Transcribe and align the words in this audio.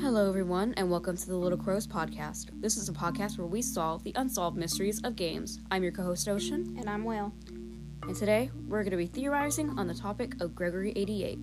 Hello, 0.00 0.28
everyone, 0.28 0.72
and 0.76 0.88
welcome 0.90 1.16
to 1.16 1.26
the 1.26 1.36
Little 1.36 1.58
Crows 1.58 1.86
podcast. 1.86 2.50
This 2.60 2.76
is 2.76 2.88
a 2.88 2.92
podcast 2.92 3.38
where 3.38 3.46
we 3.48 3.60
solve 3.60 4.04
the 4.04 4.12
unsolved 4.14 4.56
mysteries 4.56 5.00
of 5.02 5.16
games. 5.16 5.58
I'm 5.72 5.82
your 5.82 5.90
co 5.92 6.04
host, 6.04 6.28
Ocean, 6.28 6.76
And 6.78 6.88
I'm 6.88 7.04
Will. 7.04 7.32
and 8.02 8.14
today 8.16 8.50
we're 8.68 8.82
going 8.84 8.92
to 8.92 8.96
be 8.96 9.06
theorizing 9.06 9.76
on 9.78 9.88
the 9.88 9.94
topic 9.94 10.40
of 10.40 10.54
Gregory 10.54 10.92
88. 10.94 11.38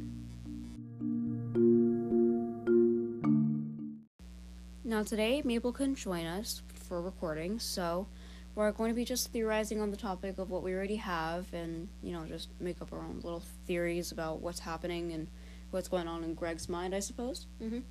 Now, 4.86 5.04
today, 5.04 5.41
Mabel 5.43 5.73
couldn't 5.73 5.95
join 5.95 6.25
us 6.25 6.61
for 6.88 7.02
recording, 7.02 7.59
so 7.59 8.07
we're 8.55 8.71
going 8.71 8.89
to 8.89 8.95
be 8.95 9.05
just 9.05 9.31
theorizing 9.31 9.81
on 9.81 9.91
the 9.91 9.97
topic 9.97 10.38
of 10.38 10.49
what 10.49 10.63
we 10.63 10.73
already 10.73 10.95
have 10.95 11.53
and, 11.53 11.89
you 12.01 12.13
know, 12.13 12.25
just 12.25 12.49
make 12.59 12.81
up 12.81 12.93
our 12.93 12.99
own 12.99 13.20
little 13.23 13.43
theories 13.67 14.11
about 14.11 14.41
what's 14.41 14.59
happening 14.59 15.11
and 15.11 15.27
what's 15.71 15.89
going 15.89 16.07
on 16.07 16.23
in 16.23 16.34
Greg's 16.34 16.70
mind, 16.70 16.95
I 16.95 16.99
suppose. 16.99 17.47
Mhm. 17.61 17.83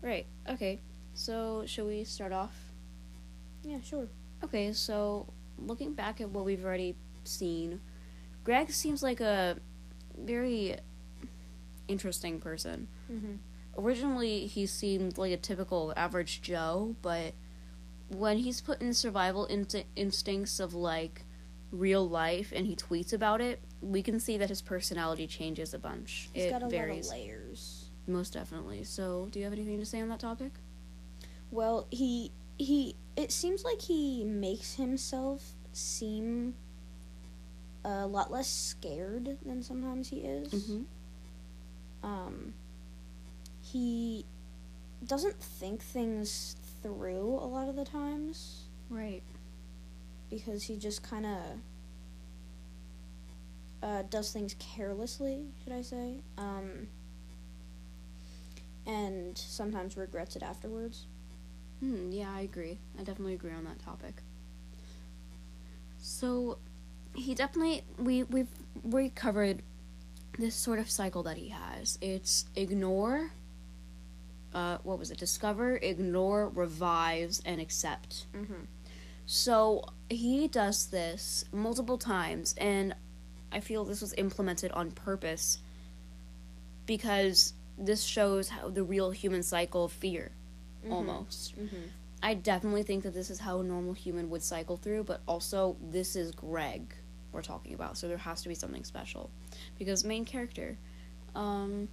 Right, 0.00 0.26
okay. 0.48 0.80
So, 1.14 1.64
shall 1.66 1.86
we 1.86 2.04
start 2.04 2.32
off? 2.32 2.72
Yeah, 3.62 3.80
sure. 3.82 4.08
Okay, 4.42 4.72
so 4.72 5.26
looking 5.58 5.92
back 5.92 6.20
at 6.20 6.30
what 6.30 6.44
we've 6.44 6.64
already 6.64 6.96
seen, 7.24 7.80
Greg 8.44 8.70
seems 8.70 9.02
like 9.02 9.20
a 9.20 9.58
very 10.18 10.76
interesting 11.86 12.40
person. 12.40 12.88
Mm-hmm. 13.10 13.34
Originally, 13.78 14.46
he 14.46 14.66
seemed 14.66 15.18
like 15.18 15.32
a 15.32 15.36
typical 15.36 15.92
average 15.96 16.42
Joe, 16.42 16.96
but 17.02 17.34
when 18.14 18.38
he's 18.38 18.60
put 18.60 18.80
in 18.80 18.94
survival 18.94 19.46
inst- 19.46 19.84
instincts 19.96 20.60
of 20.60 20.74
like 20.74 21.24
real 21.70 22.06
life 22.08 22.52
and 22.54 22.66
he 22.66 22.76
tweets 22.76 23.12
about 23.12 23.40
it, 23.40 23.60
we 23.80 24.02
can 24.02 24.20
see 24.20 24.36
that 24.38 24.48
his 24.48 24.62
personality 24.62 25.26
changes 25.26 25.72
a 25.74 25.78
bunch. 25.78 26.28
He's 26.32 26.44
it 26.44 26.50
got 26.50 26.62
a 26.62 26.68
varies, 26.68 27.08
lot 27.08 27.16
of 27.16 27.20
layers. 27.22 27.84
most 28.06 28.32
definitely. 28.34 28.84
So, 28.84 29.28
do 29.30 29.38
you 29.38 29.44
have 29.44 29.52
anything 29.52 29.78
to 29.78 29.86
say 29.86 30.00
on 30.00 30.08
that 30.10 30.20
topic? 30.20 30.52
Well, 31.50 31.86
he 31.90 32.30
he 32.58 32.96
it 33.16 33.32
seems 33.32 33.64
like 33.64 33.80
he 33.82 34.24
makes 34.24 34.74
himself 34.74 35.52
seem 35.72 36.54
a 37.84 38.06
lot 38.06 38.30
less 38.30 38.48
scared 38.48 39.38
than 39.44 39.62
sometimes 39.62 40.08
he 40.08 40.18
is. 40.20 40.52
Mm-hmm. 40.52 40.82
Um 42.06 42.54
he 43.60 44.24
doesn't 45.06 45.40
think 45.40 45.80
things 45.82 46.56
through 46.82 47.38
a 47.40 47.46
lot 47.46 47.68
of 47.68 47.76
the 47.76 47.84
times 47.84 48.64
Right. 48.90 49.22
because 50.30 50.64
he 50.64 50.76
just 50.76 51.02
kind 51.02 51.26
of 51.26 51.40
uh, 53.82 54.02
does 54.10 54.32
things 54.32 54.54
carelessly, 54.58 55.46
should 55.64 55.72
I 55.72 55.82
say? 55.82 56.14
Um, 56.38 56.86
and 58.86 59.36
sometimes 59.36 59.96
regrets 59.96 60.36
it 60.36 60.42
afterwards. 60.42 61.06
Hmm, 61.80 62.12
yeah, 62.12 62.32
I 62.32 62.42
agree. 62.42 62.78
I 62.98 63.02
definitely 63.02 63.34
agree 63.34 63.52
on 63.52 63.64
that 63.64 63.80
topic. 63.80 64.14
So, 65.98 66.58
he 67.14 67.34
definitely 67.34 67.82
we 67.98 68.22
we've 68.24 68.48
we 68.82 69.10
covered 69.10 69.62
this 70.38 70.54
sort 70.54 70.78
of 70.78 70.88
cycle 70.90 71.22
that 71.24 71.36
he 71.36 71.48
has. 71.50 71.98
It's 72.00 72.46
ignore. 72.56 73.32
Uh, 74.54 74.78
what 74.82 74.98
was 74.98 75.10
it? 75.10 75.18
Discover, 75.18 75.76
ignore, 75.76 76.48
revives, 76.48 77.42
and 77.44 77.60
accept. 77.60 78.26
Mm-hmm. 78.34 78.64
So 79.26 79.84
he 80.10 80.48
does 80.48 80.86
this 80.86 81.44
multiple 81.52 81.96
times, 81.96 82.54
and 82.58 82.94
I 83.50 83.60
feel 83.60 83.84
this 83.84 84.00
was 84.00 84.14
implemented 84.14 84.72
on 84.72 84.90
purpose 84.90 85.58
because 86.86 87.54
this 87.78 88.02
shows 88.02 88.48
how 88.48 88.68
the 88.68 88.82
real 88.82 89.10
human 89.10 89.42
cycle 89.42 89.84
of 89.86 89.92
fear, 89.92 90.32
almost. 90.90 91.58
Mm-hmm. 91.58 91.88
I 92.22 92.34
definitely 92.34 92.82
think 92.82 93.02
that 93.04 93.14
this 93.14 93.30
is 93.30 93.38
how 93.38 93.60
a 93.60 93.64
normal 93.64 93.94
human 93.94 94.30
would 94.30 94.42
cycle 94.42 94.76
through, 94.76 95.04
but 95.04 95.20
also 95.26 95.76
this 95.90 96.14
is 96.14 96.32
Greg 96.32 96.94
we're 97.32 97.42
talking 97.42 97.74
about, 97.74 97.96
so 97.96 98.08
there 98.08 98.18
has 98.18 98.42
to 98.42 98.48
be 98.48 98.54
something 98.54 98.84
special 98.84 99.30
because 99.78 100.04
main 100.04 100.24
character. 100.24 100.76
Um, 101.34 101.88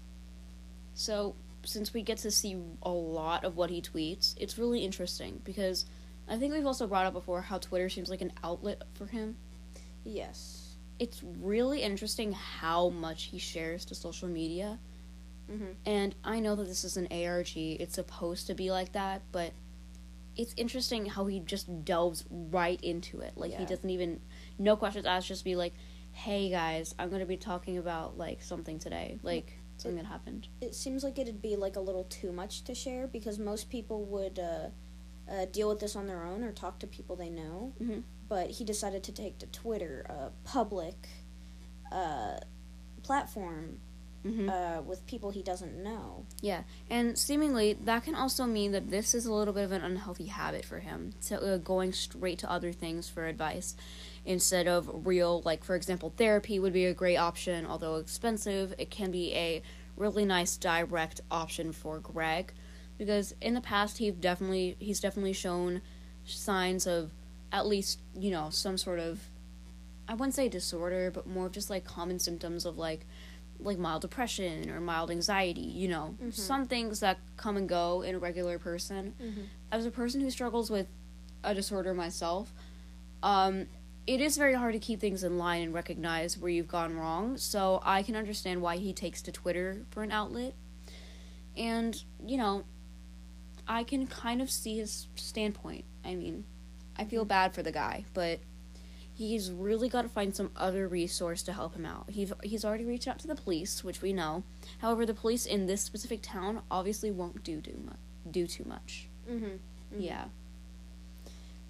so 0.93 1.35
since 1.63 1.93
we 1.93 2.01
get 2.01 2.19
to 2.19 2.31
see 2.31 2.57
a 2.83 2.89
lot 2.89 3.43
of 3.43 3.55
what 3.55 3.69
he 3.69 3.81
tweets, 3.81 4.35
it's 4.37 4.57
really 4.57 4.79
interesting 4.79 5.41
because 5.43 5.85
I 6.27 6.37
think 6.37 6.53
we've 6.53 6.65
also 6.65 6.87
brought 6.87 7.05
up 7.05 7.13
before 7.13 7.41
how 7.41 7.57
Twitter 7.57 7.89
seems 7.89 8.09
like 8.09 8.21
an 8.21 8.33
outlet 8.43 8.83
for 8.93 9.07
him. 9.07 9.35
Yes. 10.03 10.75
It's 10.99 11.21
really 11.23 11.81
interesting 11.81 12.33
how 12.33 12.89
much 12.89 13.23
he 13.25 13.39
shares 13.39 13.85
to 13.85 13.95
social 13.95 14.27
media. 14.27 14.79
Mm-hmm. 15.51 15.71
And 15.85 16.15
I 16.23 16.39
know 16.39 16.55
that 16.55 16.67
this 16.67 16.83
is 16.83 16.97
an 16.97 17.07
ARG, 17.11 17.57
it's 17.57 17.95
supposed 17.95 18.47
to 18.47 18.53
be 18.53 18.69
like 18.69 18.91
that, 18.93 19.21
but 19.31 19.51
it's 20.35 20.53
interesting 20.55 21.05
how 21.05 21.25
he 21.25 21.39
just 21.39 21.83
delves 21.83 22.23
right 22.29 22.79
into 22.81 23.19
it. 23.19 23.33
Like 23.35 23.53
he 23.53 23.65
doesn't 23.65 23.89
even 23.89 24.21
no 24.57 24.75
questions 24.75 25.05
asked, 25.05 25.27
just 25.27 25.43
be 25.43 25.55
like, 25.55 25.73
Hey 26.11 26.49
guys, 26.49 26.93
I'm 26.99 27.09
gonna 27.09 27.25
be 27.25 27.37
talking 27.37 27.77
about 27.77 28.17
like 28.17 28.41
something 28.41 28.79
today. 28.79 29.19
Like 29.23 29.58
something 29.81 29.97
that 29.97 30.05
happened. 30.07 30.47
It 30.61 30.75
seems 30.75 31.03
like 31.03 31.17
it'd 31.19 31.41
be 31.41 31.55
like 31.55 31.75
a 31.75 31.79
little 31.79 32.03
too 32.05 32.31
much 32.31 32.63
to 32.65 32.75
share 32.75 33.07
because 33.07 33.39
most 33.39 33.69
people 33.69 34.03
would 34.05 34.39
uh, 34.39 34.69
uh, 35.31 35.45
deal 35.51 35.69
with 35.69 35.79
this 35.79 35.95
on 35.95 36.07
their 36.07 36.23
own 36.23 36.43
or 36.43 36.51
talk 36.51 36.79
to 36.79 36.87
people 36.87 37.15
they 37.15 37.29
know. 37.29 37.73
Mhm. 37.81 38.03
But 38.27 38.51
he 38.51 38.63
decided 38.63 39.03
to 39.03 39.11
take 39.11 39.39
to 39.39 39.47
Twitter, 39.47 40.05
a 40.09 40.31
public 40.43 41.07
uh, 41.91 42.37
platform, 43.03 43.79
Mm-hmm. 44.25 44.49
uh, 44.49 44.81
with 44.81 45.07
people 45.07 45.29
he 45.29 45.41
doesn't 45.41 45.81
know. 45.81 46.25
Yeah, 46.41 46.63
and 46.89 47.17
seemingly 47.17 47.77
that 47.85 48.03
can 48.03 48.15
also 48.15 48.45
mean 48.45 48.73
that 48.73 48.89
this 48.89 49.15
is 49.15 49.25
a 49.25 49.33
little 49.33 49.53
bit 49.53 49.63
of 49.63 49.71
an 49.71 49.81
unhealthy 49.81 50.25
habit 50.25 50.65
for 50.65 50.79
him, 50.79 51.13
to 51.27 51.41
uh, 51.41 51.57
going 51.57 51.93
straight 51.93 52.37
to 52.39 52.51
other 52.51 52.73
things 52.73 53.07
for 53.07 53.27
advice 53.27 53.77
instead 54.25 54.67
of 54.67 55.07
real, 55.07 55.41
like 55.45 55.63
for 55.63 55.75
example, 55.75 56.13
therapy 56.17 56.59
would 56.59 56.73
be 56.73 56.85
a 56.85 56.93
great 56.93 57.15
option, 57.15 57.65
although 57.65 57.95
expensive. 57.95 58.73
It 58.77 58.89
can 58.89 59.09
be 59.09 59.33
a 59.33 59.61
really 59.95 60.25
nice 60.25 60.57
direct 60.57 61.21
option 61.31 61.71
for 61.71 61.99
Greg, 61.99 62.51
because 62.97 63.33
in 63.39 63.53
the 63.53 63.61
past 63.61 63.99
he's 63.99 64.15
definitely 64.15 64.75
he's 64.79 64.99
definitely 64.99 65.33
shown 65.33 65.81
signs 66.25 66.85
of 66.85 67.11
at 67.53 67.65
least 67.65 67.99
you 68.13 68.31
know 68.31 68.49
some 68.49 68.77
sort 68.77 68.99
of 68.99 69.29
I 70.09 70.13
wouldn't 70.13 70.33
say 70.33 70.49
disorder, 70.49 71.11
but 71.11 71.27
more 71.27 71.45
of 71.45 71.51
just 71.51 71.69
like 71.69 71.85
common 71.85 72.17
symptoms 72.19 72.65
of 72.65 72.77
like 72.77 73.05
like 73.59 73.77
mild 73.77 74.01
depression 74.01 74.69
or 74.69 74.79
mild 74.79 75.11
anxiety, 75.11 75.61
you 75.61 75.87
know, 75.87 76.15
Mhm. 76.21 76.33
some 76.33 76.65
things 76.67 77.01
that 77.01 77.19
come 77.37 77.57
and 77.57 77.67
go 77.67 78.01
in 78.01 78.15
a 78.15 78.19
regular 78.19 78.57
person. 78.57 79.13
Mm-hmm. 79.21 79.41
As 79.71 79.85
a 79.85 79.91
person 79.91 80.21
who 80.21 80.31
struggles 80.31 80.69
with 80.69 80.87
a 81.43 81.53
disorder 81.53 81.93
myself, 81.93 82.53
um, 83.21 83.67
it 84.07 84.21
is 84.21 84.37
very 84.37 84.53
hard 84.53 84.73
to 84.73 84.79
keep 84.79 84.99
things 84.99 85.23
in 85.23 85.37
line 85.37 85.61
and 85.61 85.73
recognize 85.73 86.37
where 86.37 86.49
you've 86.49 86.67
gone 86.67 86.95
wrong. 86.95 87.37
So 87.37 87.81
I 87.83 88.01
can 88.01 88.15
understand 88.15 88.61
why 88.61 88.77
he 88.77 88.93
takes 88.93 89.21
to 89.23 89.31
Twitter 89.31 89.85
for 89.91 90.03
an 90.03 90.11
outlet. 90.11 90.53
And, 91.57 92.01
you 92.25 92.37
know, 92.37 92.63
I 93.67 93.83
can 93.83 94.07
kind 94.07 94.41
of 94.41 94.49
see 94.49 94.77
his 94.77 95.07
standpoint. 95.15 95.85
I 96.03 96.15
mean, 96.15 96.45
I 96.97 97.03
feel 97.05 97.25
bad 97.25 97.53
for 97.53 97.61
the 97.61 97.71
guy, 97.71 98.05
but 98.13 98.39
he's 99.19 99.51
really 99.51 99.89
got 99.89 100.03
to 100.03 100.09
find 100.09 100.33
some 100.35 100.49
other 100.55 100.87
resource 100.87 101.43
to 101.43 101.51
help 101.53 101.75
him 101.75 101.85
out. 101.85 102.09
He's 102.09 102.31
he's 102.43 102.63
already 102.65 102.85
reached 102.85 103.07
out 103.07 103.19
to 103.19 103.27
the 103.27 103.35
police, 103.35 103.83
which 103.83 104.01
we 104.01 104.13
know. 104.13 104.43
However, 104.79 105.05
the 105.05 105.13
police 105.13 105.45
in 105.45 105.67
this 105.67 105.81
specific 105.81 106.21
town 106.21 106.61
obviously 106.71 107.11
won't 107.11 107.43
do 107.43 107.59
do 107.61 107.77
much. 107.85 107.97
Do 108.31 108.47
too 108.47 108.63
much. 108.65 109.07
Mm-hmm. 109.29 109.57
Yeah, 109.99 110.25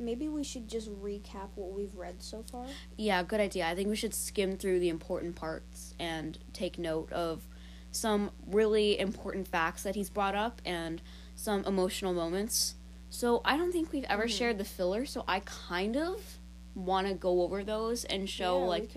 Maybe 0.01 0.29
we 0.29 0.43
should 0.45 0.69
just 0.69 0.89
recap 1.03 1.49
what 1.55 1.71
we've 1.73 1.93
read 1.95 2.21
so 2.23 2.43
far. 2.49 2.65
yeah, 2.97 3.21
good 3.23 3.41
idea. 3.41 3.67
I 3.67 3.75
think 3.75 3.89
we 3.89 3.97
should 3.97 4.13
skim 4.13 4.55
through 4.55 4.79
the 4.79 4.87
important 4.89 5.35
parts 5.35 5.93
and 5.99 6.37
take 6.53 6.77
note 6.79 7.11
of 7.11 7.45
some 7.91 8.31
really 8.47 8.97
important 8.99 9.47
facts 9.47 9.83
that 9.83 9.95
he's 9.95 10.09
brought 10.09 10.35
up 10.35 10.61
and 10.65 11.01
some 11.35 11.65
emotional 11.65 12.13
moments. 12.13 12.75
So 13.09 13.41
I 13.43 13.57
don't 13.57 13.71
think 13.73 13.91
we've 13.91 14.05
ever 14.05 14.25
Mhm. 14.27 14.37
shared 14.37 14.57
the 14.57 14.63
filler. 14.63 15.05
So 15.05 15.25
I 15.27 15.41
kind 15.41 15.97
of 15.97 16.38
want 16.85 17.07
to 17.07 17.13
go 17.13 17.41
over 17.43 17.63
those 17.63 18.03
and 18.05 18.29
show 18.29 18.59
Yeah, 18.59 18.65
like. 18.65 18.89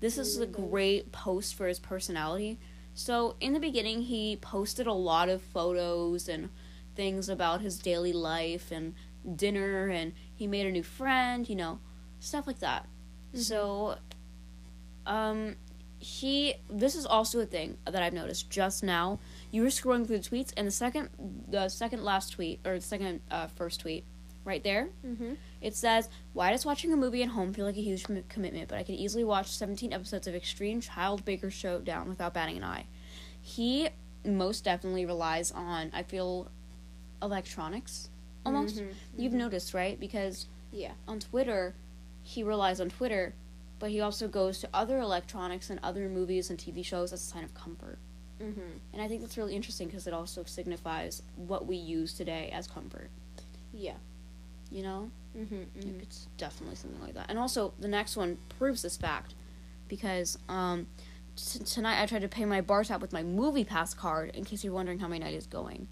This 0.00 0.18
is 0.18 0.38
a 0.38 0.46
great 0.46 1.10
post 1.12 1.54
for 1.54 1.66
his 1.68 1.78
personality. 1.78 2.58
So, 2.94 3.36
in 3.40 3.52
the 3.52 3.60
beginning, 3.60 4.02
he 4.02 4.36
posted 4.36 4.86
a 4.86 4.92
lot 4.92 5.28
of 5.28 5.42
photos 5.42 6.28
and 6.28 6.50
things 6.94 7.28
about 7.28 7.60
his 7.60 7.78
daily 7.78 8.12
life 8.12 8.70
and 8.70 8.94
dinner, 9.36 9.88
and 9.88 10.12
he 10.34 10.46
made 10.46 10.66
a 10.66 10.70
new 10.70 10.82
friend, 10.82 11.48
you 11.48 11.56
know, 11.56 11.78
stuff 12.20 12.46
like 12.46 12.60
that. 12.60 12.86
Mhm. 13.34 13.38
So, 13.40 13.98
um, 15.06 15.56
he, 15.98 16.54
this 16.68 16.94
is 16.94 17.06
also 17.06 17.40
a 17.40 17.46
thing 17.46 17.78
that 17.84 18.02
I've 18.02 18.12
noticed 18.12 18.50
just 18.50 18.82
now. 18.82 19.18
You 19.50 19.62
were 19.62 19.68
scrolling 19.68 20.06
through 20.06 20.18
the 20.18 20.28
tweets, 20.28 20.52
and 20.56 20.66
the 20.66 20.70
second, 20.70 21.10
the 21.48 21.68
second 21.68 22.04
last 22.04 22.32
tweet, 22.32 22.60
or 22.66 22.74
the 22.74 22.80
second, 22.80 23.20
uh, 23.30 23.46
first 23.48 23.80
tweet, 23.80 24.04
right 24.44 24.62
there, 24.62 24.88
Mm-hmm. 25.04 25.34
It 25.66 25.74
says, 25.74 26.08
Why 26.32 26.52
does 26.52 26.64
watching 26.64 26.92
a 26.92 26.96
movie 26.96 27.24
at 27.24 27.30
home 27.30 27.52
feel 27.52 27.64
like 27.66 27.76
a 27.76 27.80
huge 27.82 28.04
com- 28.04 28.22
commitment, 28.28 28.68
but 28.68 28.78
I 28.78 28.84
can 28.84 28.94
easily 28.94 29.24
watch 29.24 29.48
17 29.48 29.92
episodes 29.92 30.28
of 30.28 30.34
Extreme 30.36 30.82
Child 30.82 31.24
Baker 31.24 31.50
Showdown 31.50 32.08
without 32.08 32.32
batting 32.32 32.58
an 32.58 32.62
eye? 32.62 32.84
He 33.42 33.88
most 34.24 34.62
definitely 34.62 35.04
relies 35.06 35.50
on, 35.50 35.90
I 35.92 36.04
feel, 36.04 36.52
electronics 37.20 38.10
almost. 38.44 38.76
Mhm, 38.76 38.94
You've 39.18 39.32
mhm. 39.32 39.38
noticed, 39.38 39.74
right? 39.74 39.98
Because 39.98 40.46
Yeah. 40.70 40.92
on 41.08 41.18
Twitter, 41.18 41.74
he 42.22 42.44
relies 42.44 42.80
on 42.80 42.88
Twitter, 42.88 43.34
but 43.80 43.90
he 43.90 44.00
also 44.00 44.28
goes 44.28 44.60
to 44.60 44.68
other 44.72 45.00
electronics 45.00 45.68
and 45.68 45.80
other 45.82 46.08
movies 46.08 46.48
and 46.48 46.60
TV 46.60 46.84
shows 46.84 47.12
as 47.12 47.22
a 47.22 47.24
sign 47.26 47.42
of 47.42 47.54
comfort. 47.54 47.98
Mhm. 48.40 48.78
And 48.92 49.02
I 49.02 49.08
think 49.08 49.20
that's 49.20 49.36
really 49.36 49.56
interesting 49.56 49.88
because 49.88 50.06
it 50.06 50.14
also 50.14 50.44
signifies 50.44 51.22
what 51.34 51.66
we 51.66 51.74
use 51.76 52.14
today 52.14 52.50
as 52.52 52.68
comfort. 52.68 53.10
Yeah. 53.72 53.96
You 54.70 54.84
know? 54.84 55.10
Mhm. 55.36 55.66
Like, 55.76 55.84
mhm. 55.84 56.02
it's 56.02 56.28
definitely 56.38 56.76
something 56.76 57.00
like 57.02 57.14
that. 57.14 57.26
And 57.28 57.38
also, 57.38 57.74
the 57.78 57.88
next 57.88 58.16
one 58.16 58.38
proves 58.58 58.82
this 58.82 58.96
fact 58.96 59.34
because 59.88 60.38
um, 60.48 60.86
t- 61.36 61.58
tonight 61.60 62.02
I 62.02 62.06
tried 62.06 62.22
to 62.22 62.28
pay 62.28 62.44
my 62.44 62.60
bar 62.60 62.84
tab 62.84 63.02
with 63.02 63.12
my 63.12 63.22
movie 63.22 63.64
pass 63.64 63.92
card 63.94 64.30
in 64.34 64.44
case 64.44 64.64
you're 64.64 64.72
wondering 64.72 64.98
how 64.98 65.08
my 65.08 65.18
night 65.18 65.34
is 65.34 65.46
going. 65.46 65.88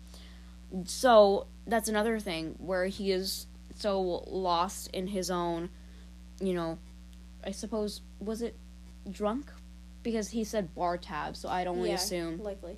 So, 0.86 1.46
that's 1.66 1.88
another 1.88 2.18
thing 2.18 2.54
where 2.58 2.86
he 2.86 3.12
is 3.12 3.46
so 3.76 4.00
lost 4.26 4.88
in 4.92 5.08
his 5.08 5.30
own, 5.30 5.68
you 6.40 6.54
know, 6.54 6.78
I 7.44 7.50
suppose, 7.50 8.00
was 8.20 8.40
it 8.42 8.56
drunk? 9.10 9.50
Because 10.02 10.30
he 10.30 10.44
said 10.44 10.74
bar 10.74 10.96
tab, 10.98 11.36
so 11.36 11.48
I'd 11.48 11.66
only 11.66 11.90
Yeah, 11.90 11.96
assume. 11.96 12.42
likely. 12.42 12.76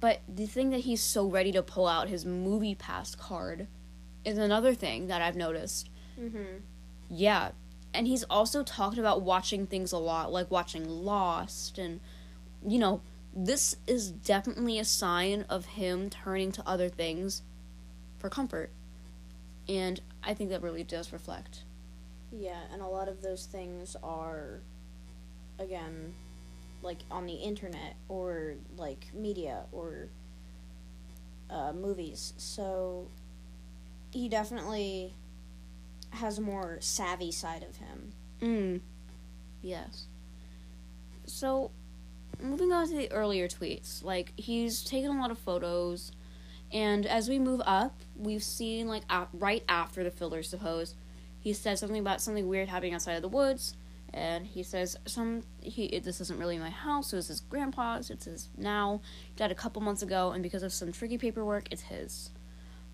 But 0.00 0.20
the 0.28 0.46
thing 0.46 0.70
that 0.70 0.80
he's 0.80 1.00
so 1.00 1.26
ready 1.26 1.52
to 1.52 1.62
pull 1.62 1.86
out 1.86 2.08
his 2.08 2.24
movie 2.26 2.74
pass 2.74 3.14
card 3.14 3.66
is 4.26 4.36
another 4.36 4.74
thing 4.74 5.06
that 5.06 5.22
I've 5.22 5.36
noticed. 5.36 5.88
Mhm. 6.18 6.60
Yeah. 7.08 7.52
And 7.94 8.06
he's 8.06 8.24
also 8.24 8.62
talked 8.62 8.98
about 8.98 9.22
watching 9.22 9.66
things 9.66 9.92
a 9.92 9.98
lot, 9.98 10.30
like 10.32 10.50
watching 10.50 10.86
Lost 10.86 11.78
and 11.78 12.00
you 12.66 12.78
know, 12.78 13.00
this 13.34 13.76
is 13.86 14.10
definitely 14.10 14.78
a 14.78 14.84
sign 14.84 15.44
of 15.48 15.64
him 15.66 16.10
turning 16.10 16.50
to 16.52 16.62
other 16.66 16.88
things 16.88 17.42
for 18.18 18.28
comfort. 18.28 18.70
And 19.68 20.00
I 20.22 20.34
think 20.34 20.50
that 20.50 20.62
really 20.62 20.82
does 20.82 21.12
reflect. 21.12 21.62
Yeah, 22.32 22.60
and 22.72 22.82
a 22.82 22.86
lot 22.86 23.08
of 23.08 23.22
those 23.22 23.46
things 23.46 23.94
are, 24.02 24.60
again, 25.58 26.14
like 26.82 26.98
on 27.10 27.26
the 27.26 27.34
internet 27.34 27.94
or 28.08 28.54
like 28.76 29.06
media 29.14 29.64
or 29.70 30.08
uh, 31.50 31.72
movies. 31.72 32.32
So 32.36 33.08
he 34.16 34.28
definitely 34.28 35.14
has 36.10 36.38
a 36.38 36.40
more 36.40 36.78
savvy 36.80 37.30
side 37.30 37.62
of 37.62 37.76
him. 37.76 38.12
Mm. 38.40 38.80
Yes. 39.60 40.06
So, 41.26 41.70
moving 42.40 42.72
on 42.72 42.88
to 42.88 42.94
the 42.94 43.12
earlier 43.12 43.46
tweets, 43.46 44.02
like 44.02 44.32
he's 44.36 44.82
taken 44.82 45.10
a 45.10 45.20
lot 45.20 45.30
of 45.30 45.38
photos, 45.38 46.12
and 46.72 47.04
as 47.04 47.28
we 47.28 47.38
move 47.38 47.60
up, 47.66 48.00
we've 48.16 48.42
seen 48.42 48.88
like 48.88 49.02
right 49.32 49.64
after 49.68 50.02
the 50.02 50.10
fillers 50.10 50.50
to 50.50 50.56
pose, 50.56 50.94
he 51.38 51.52
said 51.52 51.78
something 51.78 52.00
about 52.00 52.22
something 52.22 52.48
weird 52.48 52.68
happening 52.68 52.94
outside 52.94 53.14
of 53.14 53.22
the 53.22 53.28
woods, 53.28 53.76
and 54.14 54.46
he 54.46 54.62
says 54.62 54.96
some 55.04 55.42
he 55.60 55.98
this 55.98 56.20
isn't 56.22 56.38
really 56.38 56.58
my 56.58 56.70
house, 56.70 57.12
it 57.12 57.16
was 57.16 57.28
his 57.28 57.40
grandpa's, 57.40 58.08
it's 58.08 58.24
his 58.24 58.48
now, 58.56 59.00
He 59.28 59.34
died 59.36 59.52
a 59.52 59.54
couple 59.54 59.82
months 59.82 60.02
ago, 60.02 60.30
and 60.30 60.42
because 60.42 60.62
of 60.62 60.72
some 60.72 60.92
tricky 60.92 61.18
paperwork, 61.18 61.68
it's 61.70 61.82
his. 61.82 62.30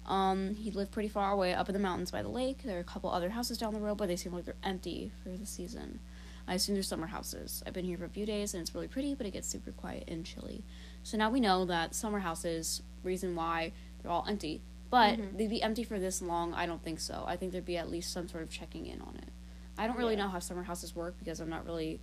Um, 0.06 0.54
he 0.56 0.70
lived 0.70 0.90
pretty 0.90 1.08
far 1.08 1.32
away 1.32 1.54
up 1.54 1.68
in 1.68 1.72
the 1.72 1.78
mountains 1.78 2.10
by 2.10 2.22
the 2.22 2.28
lake. 2.28 2.62
There 2.64 2.76
are 2.76 2.80
a 2.80 2.84
couple 2.84 3.10
other 3.10 3.30
houses 3.30 3.58
down 3.58 3.72
the 3.74 3.80
road, 3.80 3.98
but 3.98 4.08
they 4.08 4.16
seem 4.16 4.32
like 4.32 4.44
they're 4.44 4.54
empty 4.64 5.12
for 5.22 5.28
the 5.30 5.46
season. 5.46 6.00
I 6.48 6.54
assume 6.54 6.74
they're 6.74 6.82
summer 6.82 7.06
houses. 7.06 7.62
I've 7.66 7.72
been 7.72 7.84
here 7.84 7.96
for 7.98 8.04
a 8.04 8.08
few 8.08 8.26
days 8.26 8.52
and 8.54 8.60
it's 8.60 8.74
really 8.74 8.88
pretty, 8.88 9.14
but 9.14 9.26
it 9.26 9.30
gets 9.32 9.46
super 9.48 9.70
quiet 9.70 10.04
and 10.08 10.26
chilly. 10.26 10.64
So 11.04 11.16
now 11.16 11.30
we 11.30 11.38
know 11.38 11.64
that 11.66 11.94
summer 11.94 12.18
houses, 12.18 12.82
reason 13.04 13.36
why 13.36 13.72
they're 14.02 14.10
all 14.10 14.24
empty. 14.28 14.60
But 14.90 15.18
Mhm. 15.18 15.36
they'd 15.38 15.48
be 15.50 15.62
empty 15.62 15.84
for 15.84 15.98
this 16.00 16.20
long, 16.20 16.52
I 16.52 16.66
don't 16.66 16.82
think 16.82 16.98
so. 17.00 17.24
I 17.26 17.36
think 17.36 17.52
there'd 17.52 17.64
be 17.64 17.76
at 17.78 17.88
least 17.88 18.12
some 18.12 18.28
sort 18.28 18.42
of 18.42 18.50
checking 18.50 18.86
in 18.86 19.00
on 19.02 19.16
it. 19.16 19.28
I 19.78 19.86
don't 19.86 19.96
really 19.96 20.14
Yeah. 20.16 20.24
know 20.24 20.28
how 20.30 20.40
summer 20.40 20.64
houses 20.64 20.94
work 20.96 21.16
because 21.18 21.38
I'm 21.40 21.48
not 21.48 21.64
really 21.64 22.00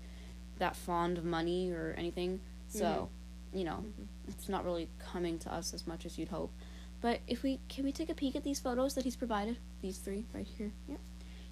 that 0.57 0.75
fond 0.75 1.17
of 1.17 1.25
money 1.25 1.69
or 1.71 1.93
anything. 1.97 2.39
So, 2.69 3.09
you 3.53 3.63
know, 3.65 3.83
Mhm. 3.85 4.07
it's 4.29 4.47
not 4.49 4.63
really 4.65 4.89
coming 4.99 5.37
to 5.39 5.53
us 5.53 5.73
as 5.73 5.85
much 5.85 6.05
as 6.05 6.17
you'd 6.17 6.29
hope. 6.29 6.51
But 7.01 7.19
if 7.27 7.43
we 7.43 7.59
can 7.69 7.85
we 7.85 7.91
take 7.91 8.09
a 8.09 8.13
peek 8.13 8.35
at 8.35 8.43
these 8.43 8.59
photos 8.59 8.93
that 8.95 9.03
he's 9.05 9.15
provided? 9.15 9.57
These 9.81 9.99
three 9.99 10.25
right 10.33 10.47
here. 10.57 10.71
Yeah. 10.87 10.97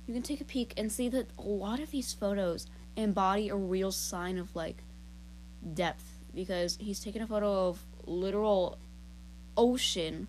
You 0.07 0.13
can 0.13 0.23
take 0.23 0.41
a 0.41 0.45
peek 0.45 0.73
and 0.77 0.91
see 0.91 1.09
that 1.09 1.27
a 1.37 1.41
lot 1.41 1.79
of 1.79 1.91
these 1.91 2.13
photos 2.13 2.67
embody 2.95 3.49
a 3.49 3.55
real 3.55 3.91
sign 3.91 4.37
of 4.37 4.55
like 4.55 4.83
depth 5.73 6.19
because 6.33 6.77
he's 6.81 6.99
taken 6.99 7.21
a 7.21 7.27
photo 7.27 7.67
of 7.69 7.85
literal 8.05 8.77
ocean. 9.55 10.27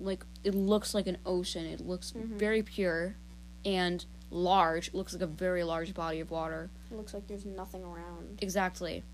Like 0.00 0.24
it 0.42 0.54
looks 0.54 0.94
like 0.94 1.06
an 1.06 1.18
ocean. 1.24 1.64
It 1.66 1.80
looks 1.86 2.12
Mhm. 2.12 2.36
very 2.36 2.62
pure 2.62 3.16
and 3.64 4.04
large. 4.30 4.88
It 4.88 4.94
looks 4.94 5.12
like 5.12 5.22
a 5.22 5.26
very 5.26 5.62
large 5.62 5.94
body 5.94 6.18
of 6.20 6.30
water. 6.30 6.70
It 6.90 6.96
looks 6.96 7.14
like 7.14 7.26
there's 7.28 7.44
nothing 7.46 7.84
around. 7.84 8.38
Exactly. 8.42 9.04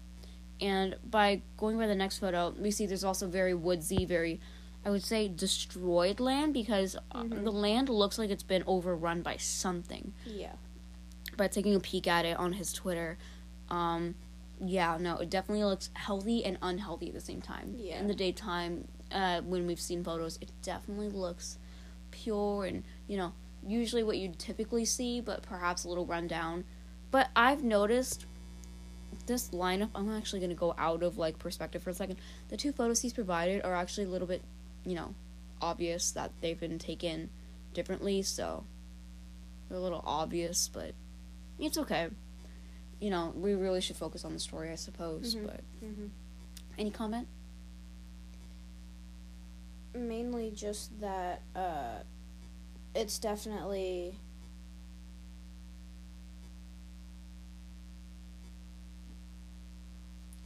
And 0.60 0.96
by 1.10 1.40
going 1.56 1.78
by 1.78 1.86
the 1.86 1.94
next 1.94 2.18
photo, 2.18 2.50
we 2.58 2.70
see 2.70 2.84
there's 2.86 3.04
also 3.04 3.26
very 3.26 3.54
woodsy, 3.54 4.04
very, 4.04 4.40
I 4.84 4.90
would 4.90 5.02
say, 5.04 5.28
destroyed 5.28 6.20
land 6.20 6.54
because 6.54 6.96
uh 7.12 7.22
Mhm. 7.22 7.44
the 7.44 7.52
land 7.52 7.88
looks 7.88 8.18
like 8.18 8.30
it's 8.30 8.42
been 8.42 8.64
overrun 8.66 9.22
by 9.22 9.36
something. 9.36 10.12
Yeah. 10.26 10.54
By 11.36 11.48
taking 11.48 11.74
a 11.74 11.80
peek 11.80 12.06
at 12.06 12.24
it 12.24 12.36
on 12.38 12.54
his 12.54 12.72
Twitter, 12.72 13.18
um, 13.68 14.14
yeah, 14.60 14.96
no, 15.00 15.16
it 15.18 15.30
definitely 15.30 15.64
looks 15.64 15.90
healthy 15.94 16.44
and 16.44 16.58
unhealthy 16.62 17.08
at 17.08 17.14
the 17.14 17.20
same 17.20 17.40
time. 17.42 17.74
Yeah. 17.78 17.98
In 18.00 18.08
the 18.08 18.14
daytime, 18.14 18.88
uh, 19.12 19.40
when 19.42 19.66
we've 19.66 19.80
seen 19.80 20.02
photos, 20.04 20.38
it 20.40 20.50
definitely 20.62 21.08
looks 21.10 21.58
pure 22.10 22.64
and, 22.64 22.82
you 23.06 23.16
know, 23.16 23.32
usually 23.66 24.02
what 24.02 24.18
you'd 24.18 24.38
typically 24.38 24.84
see, 24.84 25.20
but 25.20 25.42
perhaps 25.42 25.84
a 25.84 25.88
little 25.88 26.06
rundown. 26.06 26.64
But 27.10 27.28
I've 27.36 27.62
noticed 27.62 28.24
this 29.26 29.50
lineup, 29.50 29.90
I'm 29.94 30.10
actually 30.10 30.40
going 30.40 30.50
to 30.50 30.56
go 30.56 30.74
out 30.78 31.02
of 31.02 31.18
like 31.18 31.38
perspective 31.38 31.82
for 31.82 31.90
a 31.90 31.94
second. 31.94 32.16
The 32.48 32.56
two 32.56 32.72
photos 32.72 33.00
he's 33.00 33.12
provided 33.12 33.62
are 33.62 33.74
actually 33.74 34.04
a 34.04 34.08
little 34.08 34.26
bit, 34.28 34.42
you 34.84 34.94
know, 34.94 35.14
obvious 35.60 36.10
that 36.12 36.32
they've 36.40 36.58
been 36.58 36.78
taken 36.78 37.30
differently, 37.74 38.22
so 38.22 38.64
they're 39.68 39.78
a 39.78 39.80
little 39.80 40.02
obvious, 40.04 40.68
but 40.72 40.92
it's 41.58 41.78
okay. 41.78 42.08
You 43.00 43.10
know, 43.10 43.32
we 43.36 43.54
really 43.54 43.80
should 43.80 43.96
focus 43.96 44.24
on 44.24 44.32
the 44.34 44.40
story, 44.40 44.70
I 44.70 44.74
suppose. 44.76 45.34
Mhm. 45.34 45.46
But 45.46 45.60
hmm 45.80 46.06
any 46.78 46.90
comment? 46.90 47.28
Mainly 49.94 50.50
just 50.52 50.98
that 51.00 51.42
uh, 51.54 51.98
it's 52.94 53.18
definitely 53.18 54.14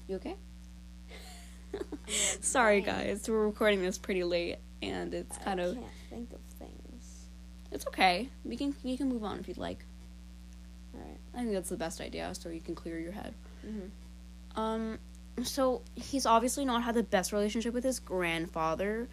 You 0.09 0.17
okay? 0.17 0.37
Sorry, 2.41 2.81
guys. 2.81 3.29
We're 3.29 3.47
recording 3.47 3.83
this 3.83 3.99
pretty 3.99 4.25
late, 4.25 4.57
and 4.83 5.15
it's 5.15 5.37
kind 5.39 5.61
I 5.61 5.65
of 5.65 5.75
can't 5.75 5.87
think 6.11 6.33
of 6.33 6.41
things. 6.59 7.27
it's 7.71 7.87
okay. 7.89 8.29
We 8.45 8.57
can 8.57 8.75
we 8.83 8.97
can 8.97 9.09
move 9.09 9.25
on 9.25 9.39
if 9.39 9.49
you'd 9.49 9.59
like. 9.59 9.85
All 10.95 11.01
right. 11.01 11.19
I 11.35 11.39
think 11.39 11.53
that's 11.53 11.69
the 11.69 11.77
best 11.77 12.01
idea, 12.01 12.33
so 12.35 12.49
you 12.49 12.61
can 12.61 12.75
clear 12.75 12.99
your 12.99 13.13
head. 13.13 13.35
Mm-hmm. 13.67 14.61
Um, 14.61 14.99
so 15.43 15.83
he's 15.95 16.27
obviously 16.27 16.65
not 16.65 16.83
had 16.83 16.95
the 16.95 17.03
best 17.03 17.33
relationship 17.33 17.75
with 17.75 17.85
his 17.85 17.99
grandfather. 17.99 19.09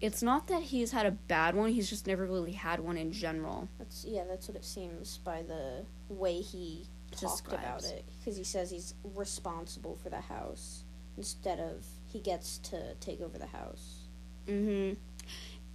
It's 0.00 0.22
not 0.22 0.48
that 0.48 0.62
he's 0.62 0.90
had 0.90 1.06
a 1.06 1.12
bad 1.12 1.54
one; 1.54 1.72
he's 1.72 1.88
just 1.88 2.06
never 2.06 2.26
really 2.26 2.52
had 2.52 2.80
one 2.80 2.96
in 2.96 3.12
general. 3.12 3.68
That's 3.78 4.04
yeah. 4.04 4.24
That's 4.28 4.48
what 4.48 4.56
it 4.56 4.64
seems 4.64 5.18
by 5.18 5.42
the 5.42 5.84
way 6.08 6.40
he 6.40 6.86
talked 7.12 7.52
about 7.52 7.84
it. 7.84 8.04
Because 8.18 8.36
he 8.36 8.44
says 8.44 8.70
he's 8.70 8.94
responsible 9.14 9.96
for 10.02 10.10
the 10.10 10.20
house 10.20 10.84
instead 11.16 11.60
of 11.60 11.84
he 12.12 12.20
gets 12.20 12.58
to 12.58 12.94
take 13.00 13.20
over 13.20 13.38
the 13.38 13.46
house. 13.46 14.00
Mm-hmm. 14.46 14.94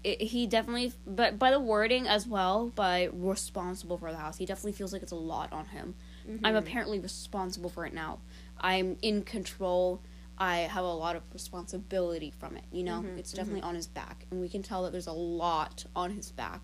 It, 0.03 0.21
he 0.21 0.45
definitely, 0.47 0.93
but 1.05 1.39
by 1.39 1.51
the 1.51 1.59
wording 1.59 2.07
as 2.07 2.27
well, 2.27 2.69
by 2.75 3.09
responsible 3.11 3.97
for 3.97 4.11
the 4.11 4.17
house, 4.17 4.37
he 4.37 4.45
definitely 4.45 4.73
feels 4.73 4.93
like 4.93 5.01
it's 5.01 5.11
a 5.11 5.15
lot 5.15 5.51
on 5.51 5.65
him. 5.65 5.95
I'm 6.43 6.53
Mhm. 6.53 6.57
apparently 6.57 6.99
responsible 6.99 7.69
for 7.69 7.85
it 7.85 7.93
now. 7.93 8.19
I'm 8.59 8.97
in 9.01 9.23
control. 9.23 10.01
I 10.37 10.57
have 10.59 10.83
a 10.83 10.93
lot 10.93 11.15
of 11.15 11.23
responsibility 11.33 12.29
from 12.31 12.57
it. 12.57 12.65
You 12.71 12.83
know, 12.83 13.01
Mhm, 13.01 13.17
it's 13.17 13.31
definitely 13.31 13.63
on 13.63 13.73
his 13.75 13.87
back, 13.87 14.25
and 14.29 14.39
we 14.39 14.49
can 14.49 14.61
tell 14.61 14.83
that 14.83 14.91
there's 14.91 15.07
a 15.07 15.11
lot 15.13 15.85
on 15.95 16.11
his 16.11 16.31
back. 16.31 16.61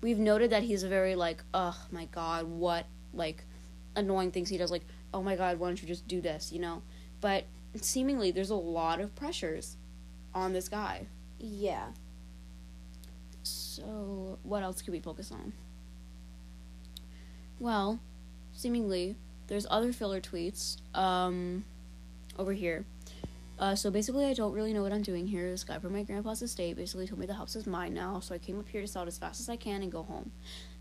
We've 0.00 0.18
noted 0.18 0.50
that 0.50 0.64
he's 0.64 0.82
a 0.82 0.88
very 0.88 1.14
like, 1.14 1.44
oh 1.54 1.76
my 1.92 2.06
god, 2.06 2.46
what 2.46 2.86
like 3.12 3.44
annoying 3.94 4.32
things 4.32 4.48
he 4.48 4.58
does, 4.58 4.72
like, 4.72 4.84
oh 5.12 5.22
my 5.22 5.36
god, 5.36 5.58
why 5.60 5.68
don't 5.68 5.80
you 5.80 5.86
just 5.86 6.08
do 6.08 6.20
this? 6.20 6.50
You 6.50 6.58
know, 6.60 6.82
but 7.20 7.44
seemingly 7.80 8.30
there's 8.30 8.50
a 8.50 8.56
lot 8.56 9.00
of 9.00 9.14
pressures 9.14 9.76
on 10.34 10.52
this 10.52 10.68
guy. 10.68 11.06
Yeah. 11.38 11.88
So, 13.42 14.38
what 14.42 14.62
else 14.62 14.80
could 14.82 14.92
we 14.92 15.00
focus 15.00 15.30
on? 15.30 15.52
Well, 17.58 18.00
seemingly, 18.52 19.16
there's 19.46 19.66
other 19.70 19.92
filler 19.92 20.20
tweets 20.20 20.78
um, 20.94 21.64
over 22.38 22.52
here. 22.52 22.84
Uh, 23.58 23.74
so 23.74 23.90
basically, 23.90 24.24
I 24.26 24.32
don't 24.32 24.52
really 24.52 24.72
know 24.72 24.82
what 24.82 24.92
I'm 24.92 25.02
doing 25.02 25.28
here. 25.28 25.48
This 25.50 25.62
guy 25.62 25.78
from 25.78 25.92
my 25.92 26.02
grandpa's 26.02 26.42
estate 26.42 26.76
basically 26.76 27.06
told 27.06 27.20
me 27.20 27.26
the 27.26 27.34
house 27.34 27.54
is 27.54 27.66
mine 27.66 27.94
now, 27.94 28.18
so 28.18 28.34
I 28.34 28.38
came 28.38 28.58
up 28.58 28.68
here 28.68 28.80
to 28.80 28.88
sell 28.88 29.04
it 29.04 29.08
as 29.08 29.18
fast 29.18 29.40
as 29.40 29.48
I 29.48 29.56
can 29.56 29.82
and 29.82 29.92
go 29.92 30.02
home. 30.02 30.32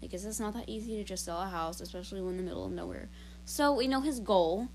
I 0.02 0.08
guess 0.08 0.26
it's 0.26 0.40
not 0.40 0.54
that 0.54 0.68
easy 0.68 0.96
to 0.98 1.04
just 1.04 1.26
sell 1.26 1.40
a 1.40 1.48
house, 1.48 1.82
especially 1.82 2.22
when 2.22 2.32
in 2.32 2.38
the 2.38 2.44
middle 2.44 2.66
of 2.66 2.72
nowhere. 2.72 3.10
So 3.46 3.74
we 3.74 3.88
know 3.88 4.02
his 4.02 4.20
goal, 4.20 4.70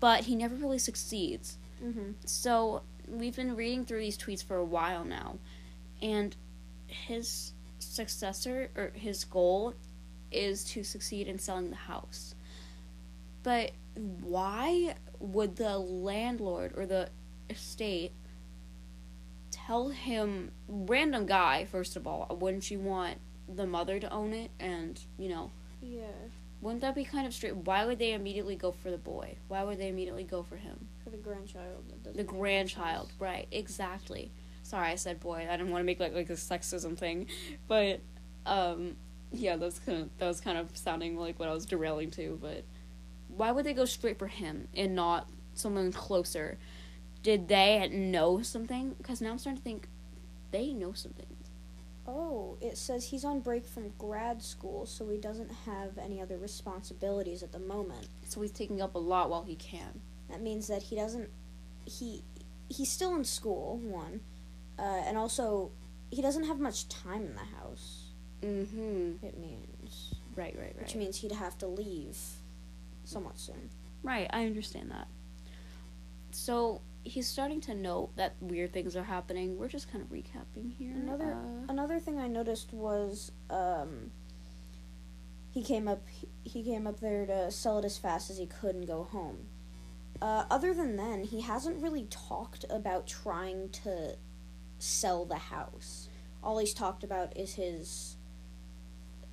but 0.00 0.24
he 0.24 0.34
never 0.34 0.56
really 0.56 0.78
succeeds. 0.78 1.58
Mm-hmm. 1.84 2.12
So 2.24 2.82
we've 3.08 3.36
been 3.36 3.56
reading 3.56 3.84
through 3.84 4.00
these 4.00 4.18
tweets 4.18 4.44
for 4.44 4.56
a 4.56 4.64
while 4.64 5.04
now, 5.04 5.38
and 6.00 6.34
his 6.86 7.52
successor 7.78 8.70
or 8.76 8.92
his 8.94 9.24
goal 9.24 9.74
is 10.30 10.64
to 10.64 10.82
succeed 10.82 11.26
in 11.26 11.38
selling 11.38 11.70
the 11.70 11.76
house. 11.76 12.34
But 13.42 13.72
why 13.94 14.96
would 15.20 15.56
the 15.56 15.78
landlord 15.78 16.72
or 16.76 16.86
the 16.86 17.08
estate 17.50 18.12
tell 19.50 19.90
him 19.90 20.50
random 20.66 21.26
guy 21.26 21.64
first 21.64 21.94
of 21.96 22.06
all 22.06 22.36
wouldn't 22.40 22.70
you 22.70 22.78
want 22.78 23.16
the 23.48 23.66
mother 23.66 24.00
to 24.00 24.10
own 24.10 24.32
it 24.32 24.50
and 24.58 25.00
you 25.16 25.28
know 25.28 25.50
Yeah. 25.80 26.06
Wouldn't 26.64 26.80
that 26.80 26.94
be 26.94 27.04
kind 27.04 27.26
of 27.26 27.34
straight 27.34 27.54
why 27.54 27.84
would 27.84 27.98
they 27.98 28.14
immediately 28.14 28.56
go 28.56 28.72
for 28.72 28.90
the 28.90 28.96
boy? 28.96 29.36
Why 29.48 29.62
would 29.62 29.78
they 29.78 29.88
immediately 29.88 30.24
go 30.24 30.42
for 30.42 30.56
him? 30.56 30.88
For 31.04 31.10
the 31.10 31.18
grandchild. 31.18 31.84
That 32.02 32.16
the 32.16 32.24
grandchild 32.24 33.12
right 33.18 33.46
exactly. 33.52 34.32
Sorry 34.62 34.88
i 34.88 34.94
said 34.94 35.20
boy 35.20 35.46
i 35.48 35.56
didn't 35.56 35.70
want 35.70 35.82
to 35.82 35.84
make 35.84 36.00
like 36.00 36.14
like 36.14 36.30
a 36.30 36.34
sexism 36.34 36.96
thing 36.96 37.26
but 37.68 38.00
um 38.46 38.96
yeah 39.30 39.56
that's 39.56 39.78
kind 39.78 39.98
of 40.02 40.18
that 40.18 40.26
was 40.26 40.40
kind 40.40 40.56
of 40.56 40.74
sounding 40.74 41.18
like 41.18 41.38
what 41.38 41.50
i 41.50 41.52
was 41.52 41.66
derailing 41.66 42.10
to 42.12 42.38
but 42.40 42.64
why 43.28 43.52
would 43.52 43.66
they 43.66 43.74
go 43.74 43.84
straight 43.84 44.18
for 44.18 44.28
him 44.28 44.68
and 44.74 44.94
not 44.94 45.28
someone 45.54 45.92
closer? 45.92 46.56
Did 47.22 47.48
they 47.48 47.88
know 47.88 48.40
something? 48.40 48.94
Because 48.96 49.20
now 49.20 49.32
i'm 49.32 49.38
starting 49.38 49.58
to 49.58 49.64
think 49.64 49.88
they 50.50 50.72
know 50.72 50.94
something 50.94 51.33
Oh, 52.06 52.58
it 52.60 52.76
says 52.76 53.06
he's 53.06 53.24
on 53.24 53.40
break 53.40 53.66
from 53.66 53.92
grad 53.98 54.42
school, 54.42 54.84
so 54.86 55.08
he 55.08 55.16
doesn't 55.18 55.50
have 55.64 55.96
any 55.98 56.20
other 56.20 56.36
responsibilities 56.36 57.42
at 57.42 57.52
the 57.52 57.58
moment. 57.58 58.08
so 58.28 58.42
he's 58.42 58.52
taking 58.52 58.82
up 58.82 58.94
a 58.94 58.98
lot 58.98 59.30
while 59.30 59.42
he 59.42 59.56
can 59.56 60.00
That 60.28 60.42
means 60.42 60.66
that 60.68 60.82
he 60.82 60.96
doesn't. 60.96 61.30
He 61.86 62.22
he's 62.68 62.90
still 62.90 63.14
in 63.14 63.24
school. 63.24 63.78
One, 63.78 64.20
uh, 64.78 64.82
and 65.06 65.16
also 65.16 65.70
he 66.10 66.20
doesn't 66.22 66.44
have 66.44 66.60
much 66.60 66.88
time 66.88 67.22
in 67.24 67.34
the 67.34 67.48
house. 67.58 68.08
mm-hmm 68.42 69.24
It 69.24 69.38
means, 69.38 70.14
right 70.36 70.54
right 70.58 70.74
right 70.76 70.78
which 70.78 70.94
means 70.94 71.16
he'd 71.16 71.32
have 71.32 71.56
to 71.58 71.66
leave 71.66 72.18
somewhat 73.04 73.38
soon. 73.38 73.70
Right, 74.02 74.28
I 74.30 74.44
understand 74.44 74.90
that. 74.90 75.08
So 76.32 76.82
he's 77.04 77.28
starting 77.28 77.60
to 77.62 77.74
note 77.74 78.16
that 78.16 78.34
weird 78.40 78.72
things 78.72 78.96
are 78.96 79.04
happening. 79.04 79.56
We're 79.58 79.68
just 79.68 79.90
kind 79.90 80.02
of 80.02 80.10
recapping 80.10 80.72
here. 80.76 80.94
Another 80.94 81.34
Uh, 81.34 81.66
another 81.68 81.98
thing 81.98 82.18
I 82.18 82.28
noticed 82.28 82.72
was 82.72 83.30
um, 83.50 84.10
he 85.50 85.62
came 85.62 85.86
up 85.86 86.02
he 86.42 86.62
came 86.62 86.86
up 86.86 87.00
there 87.00 87.26
to 87.26 87.50
sell 87.50 87.78
it 87.78 87.84
as 87.84 87.98
fast 87.98 88.30
as 88.30 88.38
he 88.38 88.46
could 88.46 88.74
and 88.74 88.86
go 88.86 89.04
home. 89.04 89.46
Uh, 90.22 90.44
other 90.50 90.72
than 90.72 90.96
then, 90.96 91.24
he 91.24 91.40
hasn't 91.40 91.82
really 91.82 92.06
talked 92.10 92.64
about 92.70 93.06
trying 93.06 93.68
to 93.70 94.16
sell 94.78 95.24
the 95.24 95.36
house. 95.36 96.08
All 96.42 96.58
he's 96.58 96.74
talked 96.74 97.04
about 97.04 97.36
is 97.36 97.54
his 97.54 98.16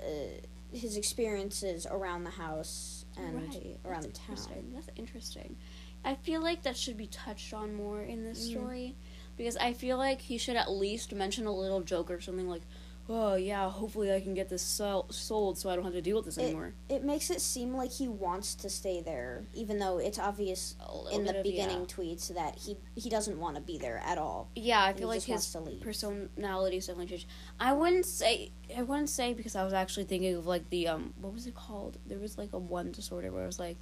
uh, 0.01 0.41
his 0.73 0.97
experiences 0.97 1.85
around 1.89 2.23
the 2.23 2.31
house 2.31 3.05
and 3.17 3.35
right, 3.35 3.77
around 3.85 4.03
the 4.03 4.09
town. 4.09 4.37
That's 4.73 4.89
interesting. 4.95 5.55
I 6.03 6.15
feel 6.15 6.41
like 6.41 6.63
that 6.63 6.77
should 6.77 6.97
be 6.97 7.07
touched 7.07 7.53
on 7.53 7.73
more 7.73 8.01
in 8.01 8.23
this 8.23 8.47
Mhm. 8.47 8.51
story 8.51 8.95
because 9.37 9.55
I 9.57 9.73
feel 9.73 9.97
like 9.97 10.21
he 10.21 10.37
should 10.37 10.55
at 10.55 10.71
least 10.71 11.13
mention 11.13 11.45
a 11.45 11.53
little 11.53 11.81
joke 11.81 12.09
or 12.09 12.19
something 12.19 12.49
like, 12.49 12.63
"Oh 13.09 13.35
yeah, 13.35 13.69
hopefully 13.69 14.11
I 14.13 14.21
can 14.21 14.33
get 14.33 14.49
this 14.49 14.61
sell- 14.61 15.11
sold 15.11 15.57
so 15.57 15.69
I 15.69 15.75
don't 15.75 15.83
have 15.85 15.93
to 15.93 16.01
deal 16.01 16.15
with 16.17 16.25
this 16.25 16.37
It- 16.37 16.43
anymore." 16.45 16.73
It 16.89 17.03
makes 17.03 17.29
it 17.29 17.41
seem 17.41 17.75
like 17.75 17.91
he 17.91 18.07
wants 18.07 18.55
to 18.55 18.69
stay 18.69 19.01
there, 19.01 19.45
even 19.53 19.79
though 19.79 19.97
it's 19.97 20.17
obvious 20.19 20.75
in 21.11 21.25
the 21.25 21.37
of- 21.37 21.43
beginning 21.43 21.81
yeah. 21.81 21.85
tweets 21.85 22.27
that 22.33 22.57
he 22.59 22.77
he 22.95 23.09
doesn't 23.09 23.39
want 23.39 23.55
to 23.55 23.61
be 23.61 23.77
there 23.77 23.97
at 23.99 24.17
all. 24.17 24.49
Yeah, 24.55 24.83
I 24.83 24.93
feel 24.93 25.07
like 25.07 25.23
his 25.23 25.55
personality 25.81 26.77
is 26.77 26.87
definitely 26.87 27.09
changed. 27.09 27.27
I 27.59 27.73
wouldn't 27.73 28.05
say 28.05 28.51
I 28.75 28.83
wouldn't 28.83 29.09
say 29.09 29.33
because 29.33 29.55
I 29.55 29.63
was 29.63 29.73
actually 29.73 30.05
thinking 30.05 30.35
of 30.35 30.45
like 30.47 30.69
the 30.69 30.87
um 30.87 31.13
what 31.19 31.33
was 31.33 31.45
it 31.47 31.53
called? 31.55 31.97
There 32.05 32.19
was 32.19 32.37
like 32.37 32.53
a 32.53 32.59
one 32.59 32.91
disorder 32.91 33.31
where 33.31 33.43
I 33.43 33.47
was 33.47 33.59
like 33.59 33.77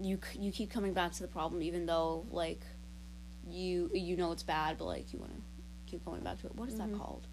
you 0.00 0.18
you 0.38 0.50
keep 0.52 0.70
coming 0.70 0.92
back 0.92 1.12
to 1.12 1.22
the 1.22 1.28
problem 1.28 1.62
even 1.62 1.86
though 1.86 2.26
like 2.30 2.60
you 3.48 3.90
you 3.94 4.16
know 4.16 4.32
it's 4.32 4.42
bad 4.42 4.76
but 4.78 4.86
like 4.86 5.12
you 5.12 5.18
want 5.18 5.32
to 5.32 5.40
keep 5.86 6.04
going 6.04 6.22
back 6.22 6.40
to 6.40 6.46
it. 6.46 6.54
What 6.56 6.68
is 6.68 6.74
Mhm. 6.74 6.78
that 6.92 6.98
called? 6.98 7.26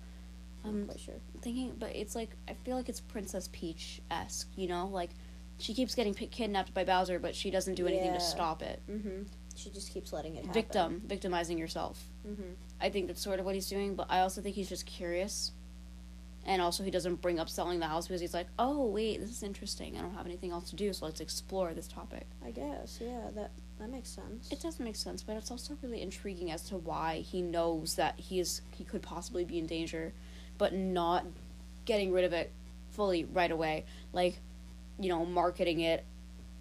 I'm 0.64 0.70
Um, 0.70 0.80
not 0.82 0.88
quite 0.90 1.00
sure. 1.00 1.16
thinking, 1.42 1.76
but 1.80 1.96
it's 1.96 2.14
like 2.16 2.30
I 2.48 2.54
feel 2.54 2.76
like 2.76 2.90
it's 2.90 3.00
Princess 3.00 3.50
Peach 3.52 4.02
esque. 4.12 4.50
You 4.56 4.68
know, 4.68 4.88
like 4.88 5.12
she 5.58 5.74
keeps 5.74 5.96
getting 5.96 6.14
pi- 6.14 6.26
kidnapped 6.28 6.74
by 6.74 6.84
Bowser, 6.84 7.18
but 7.20 7.36
she 7.36 7.50
doesn't 7.50 7.76
do 7.76 7.88
anything 7.88 8.08
Yeah. 8.14 8.20
to 8.20 8.20
stop 8.20 8.62
it. 8.62 8.80
Mm-hmm. 8.90 9.24
She 9.56 9.70
just 9.70 9.92
keeps 9.92 10.12
letting 10.14 10.36
it 10.36 10.46
happen. 10.46 10.54
Victim, 10.54 11.02
victimizing 11.06 11.58
yourself. 11.58 12.08
Mm-hmm. 12.28 12.54
I 12.80 12.90
think 12.90 13.08
that's 13.08 13.22
sort 13.22 13.40
of 13.40 13.46
what 13.46 13.56
he's 13.56 13.70
doing, 13.70 13.96
but 13.96 14.08
I 14.10 14.22
also 14.22 14.42
think 14.42 14.56
he's 14.56 14.70
just 14.70 14.86
curious. 14.86 15.52
And 16.46 16.62
also, 16.62 16.84
he 16.84 16.90
doesn't 16.90 17.22
bring 17.22 17.40
up 17.40 17.50
selling 17.50 17.80
the 17.80 17.88
house 17.88 18.08
because 18.08 18.20
he's 18.20 18.34
like, 18.34 18.48
oh, 18.58 18.86
wait, 18.86 19.20
this 19.20 19.30
is 19.30 19.44
interesting. 19.44 19.98
I 19.98 20.02
don't 20.02 20.16
have 20.16 20.26
anything 20.26 20.52
else 20.52 20.72
to 20.72 20.76
do, 20.76 20.92
so 20.92 21.06
let's 21.06 21.22
explore 21.22 21.74
this 21.74 21.88
topic. 21.88 22.26
I 22.44 22.52
guess. 22.52 22.98
Yeah. 23.00 23.30
That 23.36 23.52
that 23.80 23.90
makes 23.90 24.10
sense. 24.10 24.52
It 24.52 24.62
doesn't 24.62 24.84
make 24.84 24.96
sense, 24.96 25.24
but 25.24 25.36
it's 25.38 25.52
also 25.52 25.78
really 25.82 26.02
intriguing 26.02 26.52
as 26.52 26.64
to 26.70 26.78
why 26.78 27.18
he 27.18 27.42
knows 27.42 27.96
that 27.96 28.20
he 28.20 28.40
is 28.40 28.62
he 28.72 28.84
could 28.84 29.02
possibly 29.02 29.44
be 29.44 29.60
in 29.60 29.66
danger, 29.66 30.14
but 30.58 30.74
not 30.74 31.26
getting 31.86 32.12
rid 32.12 32.24
of 32.24 32.34
it 32.34 32.52
fully 32.92 33.26
right 33.26 33.52
away. 33.52 33.86
Like, 34.14 34.40
you 35.00 35.10
know, 35.10 35.26
marketing 35.26 35.80
it, 35.80 36.06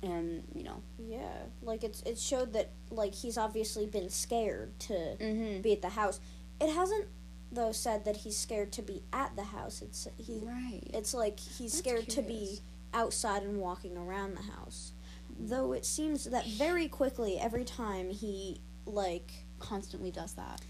and 0.02 0.42
you 0.54 0.62
know, 0.62 0.82
yeah. 0.99 1.42
Like 1.62 1.84
it's 1.84 2.02
it 2.02 2.18
showed 2.18 2.52
that 2.54 2.70
like 2.90 3.14
he's 3.14 3.37
obviously 3.37 3.87
been 3.87 4.08
scared 4.08 4.78
to 4.80 4.94
mm-hmm. 4.94 5.60
be 5.60 5.72
at 5.72 5.82
the 5.82 5.90
house. 5.90 6.20
It 6.60 6.72
hasn't 6.72 7.06
though 7.52 7.73
said 7.73 8.04
that 8.04 8.19
he's 8.19 8.37
scared 8.37 8.73
to 8.73 8.83
be 8.83 9.02
at 9.12 9.37
the 9.37 9.45
house. 9.45 9.83
It's 9.83 10.09
he. 10.16 10.40
right. 10.45 10.83
It's 10.92 11.14
like 11.14 11.40
he's 11.40 11.73
That's 11.73 11.78
scared 11.78 12.09
to 12.11 12.23
be 12.23 12.61
outside 12.95 13.42
and 13.42 13.59
walking 13.59 13.97
around 13.97 14.37
the 14.37 14.42
house. 14.42 14.92
Though 15.38 15.73
it 15.73 15.87
seems 15.87 16.25
that 16.25 16.47
very 16.47 16.88
quickly, 16.88 17.38
every 17.38 17.64
time 17.64 18.11
he 18.11 18.61
like 18.87 19.45
Constantly 19.61 20.11
does 20.11 20.33
that. 20.33 20.62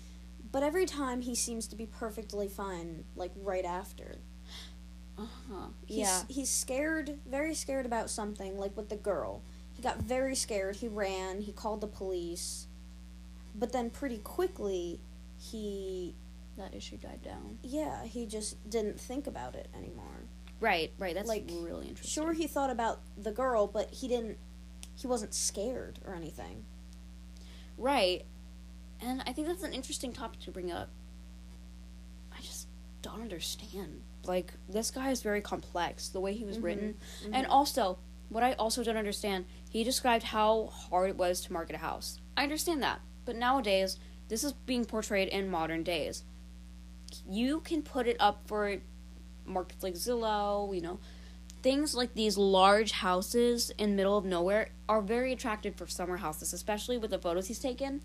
But 0.53 0.63
every 0.65 0.85
time 0.85 1.23
he 1.23 1.35
seems 1.35 1.67
to 1.69 1.77
be 1.77 1.87
perfectly 1.87 2.49
fine, 2.49 3.05
like 3.17 3.31
right 3.37 3.65
after. 3.65 4.17
Uh 5.17 5.27
huh. 5.49 5.67
Yeah. 5.87 6.23
He's 6.29 6.51
scared, 6.51 7.19
very 7.25 7.55
scared 7.55 7.87
about 7.87 8.11
something, 8.11 8.59
like 8.59 8.77
with 8.77 8.89
the 8.89 8.97
girl. 8.97 9.43
He 9.73 9.83
got 9.83 9.99
very 9.99 10.35
scared. 10.35 10.77
He 10.77 10.89
ran. 10.89 11.43
He 11.43 11.53
called 11.53 11.81
the 11.81 11.87
police. 11.87 12.67
But 13.55 13.73
then 13.73 13.91
pretty 13.91 14.19
quickly, 14.19 14.99
he, 15.39 16.15
That 16.61 16.75
issue 16.75 16.99
died 16.99 17.23
down. 17.23 17.59
yeah, 17.63 18.05
he 18.05 18.27
just 18.27 18.69
didn't 18.69 19.01
think 19.01 19.27
about 19.27 19.55
it 19.55 19.69
anymore. 19.75 20.05
Right. 20.61 20.93
Right. 20.99 21.15
That's 21.15 21.27
Like, 21.29 21.49
really 21.51 21.89
interesting. 21.89 22.23
Sure, 22.23 22.33
he 22.35 22.47
thought 22.47 22.69
about 22.69 23.01
the 23.17 23.33
girl, 23.33 23.67
but 23.67 23.89
he 23.95 24.09
didn't, 24.09 24.37
he 24.95 25.07
wasn't 25.07 25.33
scared 25.33 25.99
or 26.07 26.15
anything. 26.15 26.65
Right. 27.79 28.27
And 29.01 29.23
I 29.27 29.33
think 29.33 29.47
that's 29.49 29.63
an 29.63 29.73
interesting 29.73 30.13
topic 30.13 30.41
to 30.41 30.51
bring 30.51 30.71
up. 30.71 30.91
I 32.37 32.41
just 32.43 32.69
don't 33.01 33.23
understand. 33.23 34.03
Like, 34.27 34.53
this 34.69 34.91
guy 34.91 35.11
is 35.11 35.23
very 35.23 35.41
complex, 35.41 36.09
the 36.09 36.21
way 36.21 36.35
he 36.35 36.45
was 36.45 36.59
Mhm. 36.59 36.63
written. 36.63 36.97
Mhm. 37.25 37.31
And 37.33 37.47
also, 37.47 37.99
what 38.29 38.43
I 38.43 38.53
also 38.55 38.85
don't 38.85 38.99
understand, 38.99 39.47
he 39.71 39.83
described 39.83 40.25
how 40.25 40.67
hard 40.67 41.09
it 41.09 41.17
was 41.17 41.41
to 41.43 41.53
market 41.55 41.75
a 41.77 41.79
house. 41.79 42.21
I 42.37 42.43
understand 42.43 42.83
that. 42.83 43.01
But 43.25 43.37
nowadays, 43.37 43.99
this 44.29 44.45
is 44.45 44.53
being 44.53 44.85
portrayed 44.85 45.29
in 45.29 45.49
modern 45.51 45.83
days. 45.83 46.23
You 47.29 47.61
can 47.61 47.83
put 47.83 48.07
it 48.07 48.17
up 48.21 48.43
for 48.47 48.77
markets 49.45 49.83
like 49.83 49.95
Zillow, 49.95 50.75
you 50.75 50.81
know. 50.81 50.99
Things 51.63 51.95
like 51.95 52.15
these 52.15 52.39
large 52.39 52.93
houses 52.93 53.71
in 53.77 53.95
middle 53.97 54.17
of 54.17 54.25
nowhere 54.25 54.71
are 54.89 55.03
very 55.03 55.33
attractive 55.33 55.75
for 55.77 55.87
summer 55.87 56.17
houses, 56.17 56.53
especially 56.53 56.97
with 56.97 57.11
the 57.11 57.19
photos 57.19 57.49
he's 57.49 57.59
taken. 57.59 58.03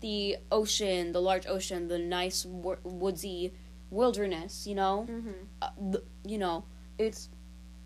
The 0.00 0.38
ocean, 0.50 1.12
the 1.12 1.20
large 1.22 1.46
ocean, 1.46 1.86
the 1.88 1.98
nice 1.98 2.44
wo- 2.44 2.78
woodsy 2.82 3.52
wilderness, 3.90 4.66
you 4.66 4.74
know 4.74 5.06
Mhm. 5.08 5.34
uh, 5.62 5.70
the, 5.90 6.02
you 6.24 6.38
know, 6.38 6.64
it's 6.98 7.28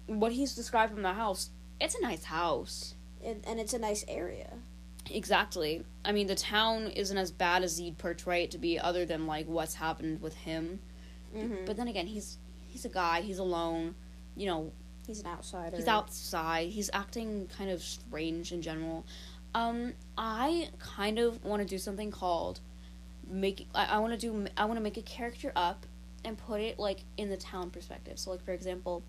what 0.06 0.32
he's 0.32 0.54
described 0.54 0.92
from 0.92 1.02
the 1.02 1.12
house. 1.12 1.50
It's 1.80 1.94
a 1.94 2.00
nice 2.02 2.24
house. 2.24 2.94
And, 3.22 3.44
and 3.46 3.60
it's 3.60 3.74
a 3.74 3.78
nice 3.78 4.04
area. 4.08 4.54
Exactly. 5.10 5.84
I 6.04 6.12
mean, 6.12 6.26
the 6.26 6.34
town 6.34 6.88
isn't 6.88 7.16
as 7.16 7.30
bad 7.32 7.62
as 7.62 7.78
he'd 7.78 7.98
portray 7.98 8.44
it 8.44 8.50
to 8.52 8.58
be, 8.58 8.78
other 8.78 9.04
than 9.04 9.26
like 9.26 9.46
what's 9.46 9.74
happened 9.74 10.20
with 10.22 10.34
him. 10.36 10.80
Mhm. 11.34 11.66
But 11.66 11.76
then 11.76 11.88
again, 11.88 12.06
he's 12.06 12.38
he's 12.68 12.84
a 12.84 12.88
guy. 12.88 13.20
He's 13.20 13.38
alone. 13.38 13.94
You 14.36 14.46
know, 14.46 14.72
He's 15.06 15.20
an 15.20 15.26
outsider. 15.26 15.76
he's 15.76 15.88
outside. 15.88 16.68
He's 16.68 16.88
acting 16.92 17.48
kind 17.58 17.70
of 17.70 17.82
strange 17.82 18.52
in 18.52 18.62
general. 18.62 19.04
Um, 19.54 19.94
I 20.16 20.70
kind 20.78 21.18
of 21.18 21.44
want 21.44 21.60
to 21.62 21.66
do 21.68 21.78
something 21.78 22.10
called 22.12 22.60
make. 23.28 23.66
I, 23.74 23.86
I 23.86 23.98
want 23.98 24.12
to 24.12 24.18
do. 24.18 24.46
I 24.56 24.64
want 24.66 24.76
to 24.78 24.82
make 24.82 24.96
a 24.96 25.02
character 25.02 25.52
up 25.56 25.86
and 26.24 26.36
put 26.38 26.60
it 26.60 26.78
like 26.78 27.00
in 27.16 27.30
the 27.30 27.36
town 27.36 27.70
perspective. 27.70 28.18
So, 28.18 28.30
like 28.30 28.44
for 28.44 28.52
example, 28.52 29.02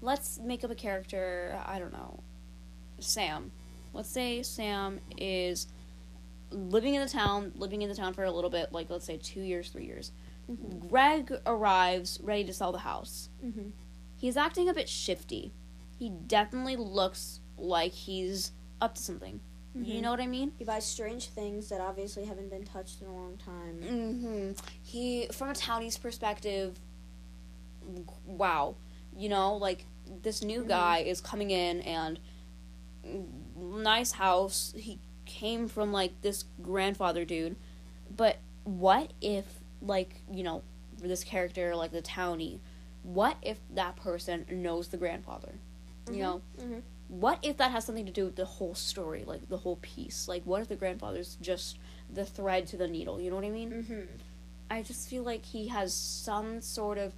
let's 0.00 0.38
make 0.38 0.62
up 0.62 0.70
a 0.70 0.74
character. 0.76 1.58
I 1.66 1.78
don't 1.80 1.92
know, 1.92 2.20
Sam. 3.00 3.50
Let's 3.98 4.10
say 4.10 4.44
Sam 4.44 5.00
is 5.16 5.66
living 6.52 6.94
in 6.94 7.02
the 7.02 7.08
town, 7.08 7.50
living 7.56 7.82
in 7.82 7.88
the 7.88 7.96
town 7.96 8.14
for 8.14 8.22
a 8.22 8.30
little 8.30 8.48
bit, 8.48 8.72
like 8.72 8.88
let's 8.90 9.04
say 9.04 9.16
two 9.16 9.40
years, 9.40 9.70
three 9.70 9.86
years. 9.86 10.12
Mhm. 10.48 10.88
Greg 10.88 11.32
arrives 11.44 12.20
ready 12.22 12.44
to 12.44 12.52
sell 12.52 12.70
the 12.70 12.78
house. 12.78 13.28
Mhm. 13.44 13.72
He's 14.16 14.36
acting 14.36 14.68
a 14.68 14.72
bit 14.72 14.88
shifty. 14.88 15.52
He 15.98 16.10
definitely 16.10 16.76
looks 16.76 17.40
like 17.56 17.90
he's 17.90 18.52
up 18.80 18.94
to 18.94 19.02
something. 19.02 19.40
You 19.74 19.94
Mhm. 19.94 20.02
know 20.02 20.10
what 20.12 20.20
I 20.20 20.28
mean? 20.28 20.52
He 20.56 20.62
buys 20.64 20.84
strange 20.84 21.26
things 21.26 21.68
that 21.70 21.80
obviously 21.80 22.24
haven't 22.24 22.50
been 22.50 22.64
touched 22.64 23.02
in 23.02 23.08
a 23.08 23.12
long 23.12 23.36
time. 23.36 23.80
Mm-hmm. 23.82 24.52
He, 24.80 25.26
from 25.32 25.48
a 25.48 25.54
townie's 25.54 25.98
perspective, 25.98 26.78
wow. 28.24 28.76
You 29.16 29.28
know, 29.28 29.56
like 29.56 29.86
this 30.22 30.40
new 30.44 30.62
Mhm. 30.62 30.68
guy 30.68 30.98
is 30.98 31.20
coming 31.20 31.50
in 31.50 31.80
and 31.80 32.20
nice 33.60 34.12
house. 34.12 34.74
He 34.76 34.98
came 35.24 35.68
from 35.68 35.92
like 35.92 36.20
this 36.22 36.44
grandfather 36.62 37.24
dude, 37.24 37.56
but 38.14 38.38
what 38.64 39.12
if 39.20 39.44
like 39.82 40.22
you 40.30 40.42
know 40.42 40.62
this 41.00 41.24
character 41.24 41.74
like 41.76 41.92
the 41.92 42.02
townie? 42.02 42.60
What 43.02 43.36
if 43.42 43.58
that 43.74 43.96
person 43.96 44.44
knows 44.50 44.88
the 44.88 44.96
grandfather? 44.96 45.54
You 46.10 46.22
know, 46.22 46.42
Mhm. 46.58 46.82
what 47.08 47.38
if 47.42 47.58
that 47.58 47.70
has 47.70 47.84
something 47.84 48.06
to 48.06 48.12
do 48.12 48.24
with 48.24 48.36
the 48.36 48.44
whole 48.46 48.74
story, 48.74 49.24
like 49.24 49.48
the 49.48 49.58
whole 49.58 49.76
piece? 49.82 50.26
Like, 50.28 50.42
what 50.44 50.62
if 50.62 50.68
the 50.68 50.76
grandfather's 50.76 51.36
just 51.40 51.78
the 52.12 52.24
thread 52.24 52.66
to 52.68 52.76
the 52.78 52.88
needle? 52.88 53.20
You 53.20 53.28
know 53.30 53.36
what 53.36 53.44
I 53.44 53.50
mean? 53.50 53.70
Mhm. 53.70 54.08
I 54.70 54.82
just 54.82 55.08
feel 55.08 55.22
like 55.22 55.44
he 55.44 55.68
has 55.68 55.92
some 55.94 56.60
sort 56.62 56.96
of 56.98 57.12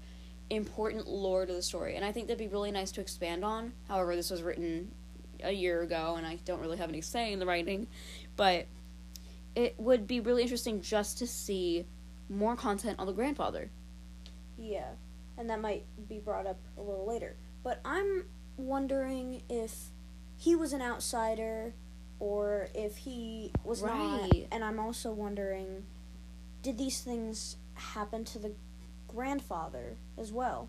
important 0.51 1.07
lore 1.07 1.47
to 1.47 1.53
the 1.53 1.63
story, 1.63 1.95
and 1.97 2.05
I 2.05 2.11
think 2.13 2.27
that'd 2.27 2.39
be 2.39 2.49
really 2.49 2.73
nice 2.73 2.91
to 2.93 3.01
expand 3.01 3.45
on. 3.45 3.73
However, 3.89 4.17
this 4.17 4.31
was 4.31 4.43
written 4.43 4.93
a 5.43 5.53
year 5.53 5.83
ago, 5.83 6.15
and 6.17 6.27
I 6.27 6.37
don't 6.45 6.61
really 6.61 6.79
have 6.79 6.89
any 6.89 7.01
say 7.01 7.33
in 7.33 7.39
the 7.39 7.47
writing, 7.47 7.87
but 8.37 8.67
it 9.55 9.75
would 9.79 10.07
be 10.07 10.21
really 10.21 10.43
interesting 10.43 10.81
just 10.81 11.19
to 11.19 11.27
see 11.27 11.87
more 12.29 12.57
content 12.57 12.99
on 12.99 13.07
the 13.07 13.13
grandfather. 13.13 13.71
Yeah, 14.59 14.91
and 15.37 15.51
that 15.51 15.61
might 15.61 15.85
be 16.09 16.19
brought 16.19 16.47
up 16.47 16.59
a 16.79 16.83
little 16.83 17.07
later. 17.07 17.37
But 17.63 17.81
I'm 17.85 18.25
wondering 18.57 19.43
if 19.49 19.75
he 20.37 20.55
was 20.55 20.73
an 20.73 20.83
outsider 20.83 21.75
or 22.19 22.69
if 22.75 22.99
he 22.99 23.53
was 23.65 23.83
not. 23.83 24.21
Right. 24.21 24.47
And 24.53 24.65
I'm 24.65 24.79
also 24.79 25.13
wondering 25.13 25.85
did 26.63 26.77
these 26.77 27.01
things 27.01 27.57
happen 27.75 28.25
to 28.25 28.39
the 28.39 28.53
grandfather 29.09 29.97
as 30.19 30.31
well? 30.31 30.69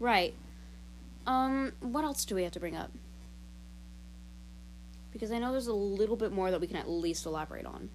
Right. 0.00 0.34
Um, 1.26 1.72
what 1.80 2.04
else 2.04 2.24
do 2.24 2.34
we 2.34 2.42
have 2.42 2.52
to 2.52 2.60
bring 2.60 2.76
up? 2.76 2.90
Because 5.12 5.32
I 5.32 5.38
know 5.38 5.52
there's 5.52 5.66
a 5.66 5.72
little 5.72 6.16
bit 6.16 6.32
more 6.32 6.50
that 6.50 6.60
we 6.60 6.66
can 6.66 6.76
at 6.76 6.88
least 6.88 7.26
elaborate 7.26 7.66
on. 7.66 7.88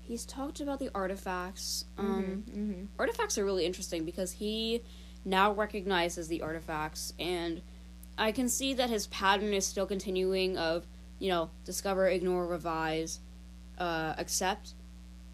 He's 0.00 0.24
talked 0.24 0.60
about 0.60 0.80
the 0.80 0.90
artifacts. 0.92 1.84
Um, 1.96 2.44
mm-hmm. 2.50 2.84
artifacts 2.98 3.38
are 3.38 3.44
really 3.44 3.64
interesting 3.64 4.04
because 4.04 4.32
he 4.32 4.82
now 5.24 5.52
recognizes 5.52 6.26
the 6.26 6.42
artifacts 6.42 7.12
and 7.18 7.62
I 8.20 8.32
can 8.32 8.50
see 8.50 8.74
that 8.74 8.90
his 8.90 9.06
pattern 9.06 9.54
is 9.54 9.66
still 9.66 9.86
continuing 9.86 10.58
of, 10.58 10.86
you 11.18 11.30
know, 11.30 11.50
discover, 11.64 12.06
ignore, 12.06 12.46
revise, 12.46 13.20
uh, 13.78 14.14
accept. 14.18 14.74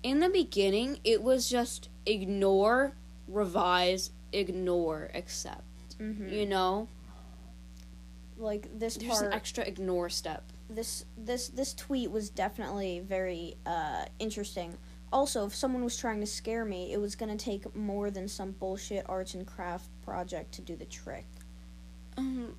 In 0.04 0.20
the 0.20 0.28
beginning, 0.28 1.00
it 1.02 1.20
was 1.20 1.50
just 1.50 1.88
ignore, 2.06 2.94
revise, 3.26 4.12
ignore, 4.32 5.10
accept. 5.14 5.62
Mm-hmm. 6.00 6.28
You 6.28 6.46
know? 6.46 6.88
Like 8.38 8.68
this 8.78 8.96
There's 8.96 9.10
part 9.10 9.26
an 9.26 9.32
extra 9.32 9.64
ignore 9.64 10.08
step. 10.10 10.44
this 10.68 11.04
this 11.16 11.48
this 11.48 11.72
tweet 11.72 12.10
was 12.10 12.28
definitely 12.28 13.00
very 13.00 13.54
uh 13.64 14.04
interesting. 14.18 14.76
Also, 15.12 15.46
if 15.46 15.54
someone 15.54 15.82
was 15.84 15.96
trying 15.96 16.20
to 16.20 16.26
scare 16.26 16.64
me, 16.64 16.92
it 16.92 17.00
was 17.00 17.14
gonna 17.16 17.36
take 17.36 17.74
more 17.74 18.10
than 18.10 18.28
some 18.28 18.50
bullshit 18.52 19.06
arts 19.08 19.34
and 19.34 19.46
craft 19.46 19.88
project 20.04 20.52
to 20.52 20.62
do 20.62 20.76
the 20.76 20.84
trick. 20.84 21.24
Um, 22.18 22.56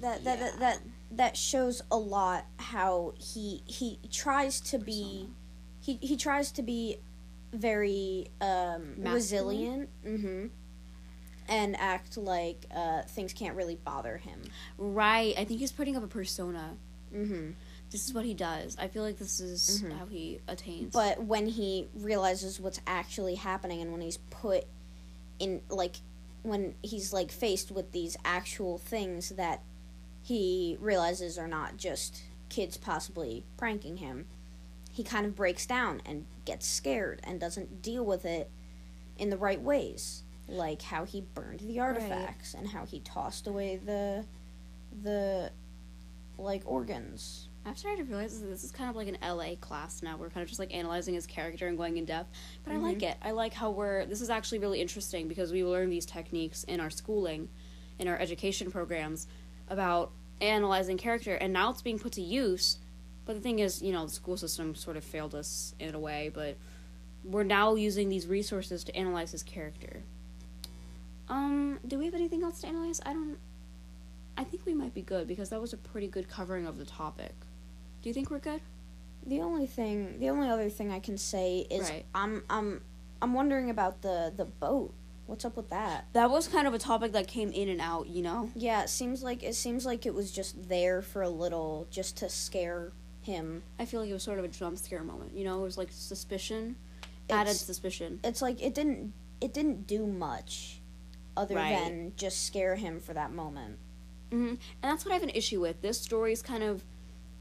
That 0.00 0.24
that, 0.24 0.38
Yeah. 0.38 0.44
that 0.50 0.58
that 0.58 0.78
that 1.12 1.36
shows 1.36 1.80
a 1.90 1.96
lot 1.96 2.44
how 2.58 3.14
he 3.18 3.62
he 3.66 3.98
tries 4.10 4.60
to 4.62 4.78
be 4.78 5.28
he 5.80 5.98
he 6.02 6.16
tries 6.16 6.50
to 6.52 6.62
be 6.62 6.98
very 7.52 8.28
um 8.40 8.96
resilient 8.98 9.88
hmm 10.02 10.46
and 11.48 11.76
act 11.78 12.16
like 12.16 12.66
uh 12.74 13.02
things 13.02 13.32
can't 13.32 13.56
really 13.56 13.76
bother 13.76 14.16
him. 14.18 14.40
right. 14.78 15.34
I 15.38 15.44
think 15.44 15.60
he's 15.60 15.72
putting 15.72 15.96
up 15.96 16.02
a 16.02 16.08
persona. 16.08 16.76
hmm 17.12 17.50
This 17.90 18.06
is 18.08 18.12
what 18.14 18.24
he 18.24 18.34
does. 18.34 18.76
I 18.78 18.88
feel 18.88 19.02
like 19.04 19.18
this 19.18 19.38
is 19.40 19.82
Mhm. 19.82 19.96
how 19.98 20.06
he 20.06 20.40
attains. 20.48 20.92
But 20.92 21.22
when 21.24 21.46
he 21.46 21.88
realizes 21.94 22.58
what's 22.58 22.80
actually 22.86 23.36
happening 23.36 23.80
and 23.82 23.92
when 23.92 24.00
he's 24.00 24.16
put 24.30 24.64
in 25.38 25.62
like 25.68 25.96
when 26.42 26.74
he's 26.82 27.12
like 27.12 27.30
faced 27.30 27.70
with 27.70 27.92
these 27.92 28.16
actual 28.24 28.76
things 28.78 29.30
that 29.30 29.62
he 30.22 30.76
realizes 30.80 31.38
are 31.38 31.46
not 31.48 31.76
just 31.76 32.22
kids 32.48 32.76
possibly 32.76 33.44
pranking 33.56 33.98
him, 33.98 34.26
he 34.92 35.02
kind 35.04 35.24
of 35.26 35.34
breaks 35.36 35.66
down 35.66 36.02
and 36.04 36.26
gets 36.44 36.66
scared 36.66 37.20
and 37.24 37.38
doesn't 37.40 37.80
deal 37.80 38.04
with 38.04 38.24
it 38.24 38.50
in 39.18 39.30
the 39.30 39.36
right 39.38 39.60
ways. 39.62 40.23
Like 40.48 40.82
how 40.82 41.04
he 41.04 41.22
burned 41.22 41.60
the 41.60 41.80
artifacts 41.80 42.54
and 42.54 42.68
how 42.68 42.84
he 42.84 43.00
tossed 43.00 43.46
away 43.46 43.76
the 43.76 44.24
the 45.02 45.50
like 46.38 46.62
organs. 46.66 47.48
I've 47.66 47.78
started 47.78 47.98
to 47.98 48.04
realize 48.04 48.38
that 48.40 48.46
this 48.46 48.62
is 48.62 48.70
kind 48.70 48.90
of 48.90 48.96
like 48.96 49.08
an 49.08 49.16
LA 49.22 49.54
class 49.58 50.02
now. 50.02 50.18
We're 50.18 50.28
kind 50.28 50.42
of 50.42 50.48
just 50.48 50.60
like 50.60 50.74
analyzing 50.74 51.14
his 51.14 51.26
character 51.26 51.66
and 51.66 51.78
going 51.78 51.96
in 51.96 52.04
depth. 52.04 52.30
But 52.62 52.74
I 52.74 52.76
like 52.76 52.98
mm-hmm. 52.98 53.06
it. 53.06 53.16
I 53.22 53.30
like 53.30 53.54
how 53.54 53.70
we're. 53.70 54.04
This 54.04 54.20
is 54.20 54.28
actually 54.28 54.58
really 54.58 54.82
interesting 54.82 55.28
because 55.28 55.50
we 55.50 55.64
learn 55.64 55.88
these 55.88 56.04
techniques 56.04 56.64
in 56.64 56.78
our 56.78 56.90
schooling, 56.90 57.48
in 57.98 58.06
our 58.06 58.18
education 58.18 58.70
programs, 58.70 59.28
about 59.68 60.10
analyzing 60.42 60.98
character, 60.98 61.36
and 61.36 61.52
now 61.52 61.70
it's 61.70 61.80
being 61.80 61.98
put 61.98 62.12
to 62.12 62.22
use. 62.22 62.78
But 63.24 63.36
the 63.36 63.40
thing 63.40 63.60
is, 63.60 63.80
you 63.80 63.92
know, 63.92 64.04
the 64.04 64.12
school 64.12 64.36
system 64.36 64.74
sort 64.74 64.98
of 64.98 65.04
failed 65.04 65.34
us 65.34 65.74
in 65.78 65.94
a 65.94 65.98
way, 65.98 66.30
but 66.34 66.56
we're 67.24 67.44
now 67.44 67.74
using 67.74 68.10
these 68.10 68.26
resources 68.26 68.84
to 68.84 68.94
analyze 68.94 69.32
his 69.32 69.42
character. 69.42 70.02
Um, 71.28 71.78
do 71.86 71.98
we 71.98 72.04
have 72.06 72.14
anything 72.14 72.42
else 72.42 72.60
to 72.60 72.66
analyze? 72.68 73.00
I 73.04 73.12
don't. 73.12 73.38
I 74.36 74.44
think 74.44 74.66
we 74.66 74.74
might 74.74 74.94
be 74.94 75.02
good 75.02 75.28
because 75.28 75.50
that 75.50 75.60
was 75.60 75.72
a 75.72 75.76
pretty 75.76 76.08
good 76.08 76.28
covering 76.28 76.66
of 76.66 76.76
the 76.78 76.84
topic. 76.84 77.32
Do 78.02 78.08
you 78.10 78.14
think 78.14 78.30
we're 78.30 78.40
good? 78.40 78.60
The 79.26 79.40
only 79.40 79.66
thing, 79.66 80.18
the 80.18 80.28
only 80.28 80.48
other 80.48 80.68
thing 80.68 80.90
I 80.92 80.98
can 80.98 81.16
say 81.16 81.66
is 81.70 81.88
Right. 81.88 82.04
I'm 82.14 82.42
I'm 82.50 82.82
I'm 83.22 83.32
wondering 83.32 83.70
about 83.70 84.02
the 84.02 84.32
the 84.36 84.44
boat. 84.44 84.92
What's 85.26 85.46
up 85.46 85.56
with 85.56 85.70
that? 85.70 86.04
That 86.12 86.30
was 86.30 86.48
kind 86.48 86.66
of 86.66 86.74
a 86.74 86.78
topic 86.78 87.12
that 87.12 87.26
came 87.26 87.50
in 87.50 87.70
and 87.70 87.80
out, 87.80 88.08
you 88.08 88.20
know? 88.22 88.50
Yeah, 88.54 88.82
it 88.82 88.90
seems 88.90 89.22
like 89.22 89.42
it 89.42 89.54
seems 89.54 89.86
like 89.86 90.04
it 90.04 90.12
was 90.12 90.30
just 90.30 90.68
there 90.68 91.00
for 91.00 91.22
a 91.22 91.30
little, 91.30 91.86
just 91.90 92.18
to 92.18 92.28
scare 92.28 92.92
him. 93.22 93.62
I 93.78 93.86
feel 93.86 94.00
like 94.00 94.10
it 94.10 94.12
was 94.12 94.22
sort 94.22 94.38
of 94.38 94.44
a 94.44 94.48
jump 94.48 94.76
scare 94.76 95.02
moment, 95.02 95.34
you 95.34 95.44
know? 95.44 95.60
It 95.60 95.64
was 95.64 95.78
like 95.78 95.88
suspicion, 95.90 96.76
added 97.30 97.54
suspicion. 97.56 98.20
It's 98.22 98.42
like 98.42 98.62
it 98.62 98.74
didn't 98.74 99.14
it 99.40 99.54
didn't 99.54 99.86
do 99.86 100.06
much, 100.06 100.82
other 101.36 101.54
Right. 101.56 101.70
than 101.70 102.12
just 102.16 102.44
scare 102.46 102.76
him 102.76 103.00
for 103.00 103.12
that 103.14 103.32
moment. 103.32 103.78
hmm 104.30 104.48
And 104.48 104.58
that's 104.82 105.04
what 105.04 105.12
I 105.12 105.14
have 105.14 105.22
an 105.22 105.30
issue 105.30 105.60
with. 105.60 105.80
This 105.82 106.00
story 106.00 106.32
is 106.32 106.42
kind 106.42 106.62
of 106.62 106.84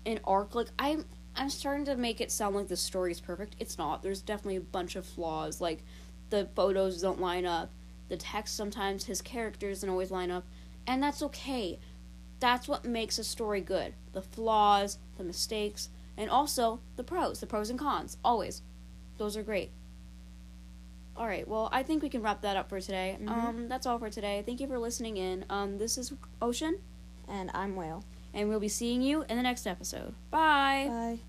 an 0.05 0.19
arc. 0.23 0.55
Like, 0.55 0.69
I'm. 0.79 1.05
I'm 1.35 1.49
starting 1.49 1.85
to 1.85 1.95
make 1.95 2.21
it 2.21 2.31
sound 2.31 2.55
like 2.55 2.67
the 2.67 2.77
story 2.77 3.11
is 3.11 3.19
perfect. 3.19 3.55
It's 3.59 3.79
not. 3.79 4.03
There's 4.03 4.21
definitely 4.21 4.57
a 4.57 4.61
bunch 4.61 4.95
of 4.95 5.03
flaws. 5.03 5.59
Like, 5.59 5.83
the 6.29 6.47
photos 6.55 7.01
don't 7.01 7.19
line 7.19 7.43
up. 7.45 7.71
The 8.09 8.17
text 8.17 8.55
sometimes, 8.55 9.05
his 9.05 9.19
characters 9.23 9.81
don't 9.81 9.89
always 9.89 10.11
line 10.11 10.29
up. 10.29 10.45
And 10.85 11.01
that's 11.01 11.23
okay. 11.23 11.79
That's 12.39 12.67
what 12.67 12.85
makes 12.85 13.17
a 13.17 13.23
story 13.23 13.61
good. 13.61 13.95
The 14.11 14.21
flaws, 14.21 14.99
the 15.17 15.23
mistakes, 15.23 15.89
and 16.17 16.29
also 16.29 16.81
the 16.97 17.03
pros, 17.03 17.39
the 17.39 17.47
pros 17.47 17.71
and 17.71 17.79
cons. 17.79 18.17
Always. 18.23 18.61
Those 19.17 19.35
are 19.35 19.41
great. 19.43 19.71
All 21.15 21.27
right, 21.27 21.47
well, 21.47 21.69
I 21.71 21.83
think 21.83 22.01
we 22.01 22.09
can 22.09 22.21
wrap 22.23 22.41
that 22.41 22.57
up 22.57 22.69
for 22.69 22.81
today. 22.81 23.17
Mhm. 23.21 23.29
Um, 23.29 23.67
that's 23.67 23.85
all 23.85 23.99
for 23.99 24.09
today. 24.09 24.41
Thank 24.45 24.59
you 24.59 24.67
for 24.67 24.79
listening 24.79 25.17
in. 25.17 25.45
Um, 25.49 25.77
this 25.77 25.97
is 25.97 26.13
Ocean, 26.41 26.79
And 27.27 27.51
I'm 27.53 27.75
Whale. 27.75 28.03
and 28.33 28.49
we'll 28.49 28.59
be 28.59 28.67
seeing 28.67 29.01
you 29.01 29.23
in 29.29 29.37
the 29.37 29.43
next 29.43 29.67
episode. 29.67 30.15
Bye. 30.31 30.87
Bye. 30.89 31.19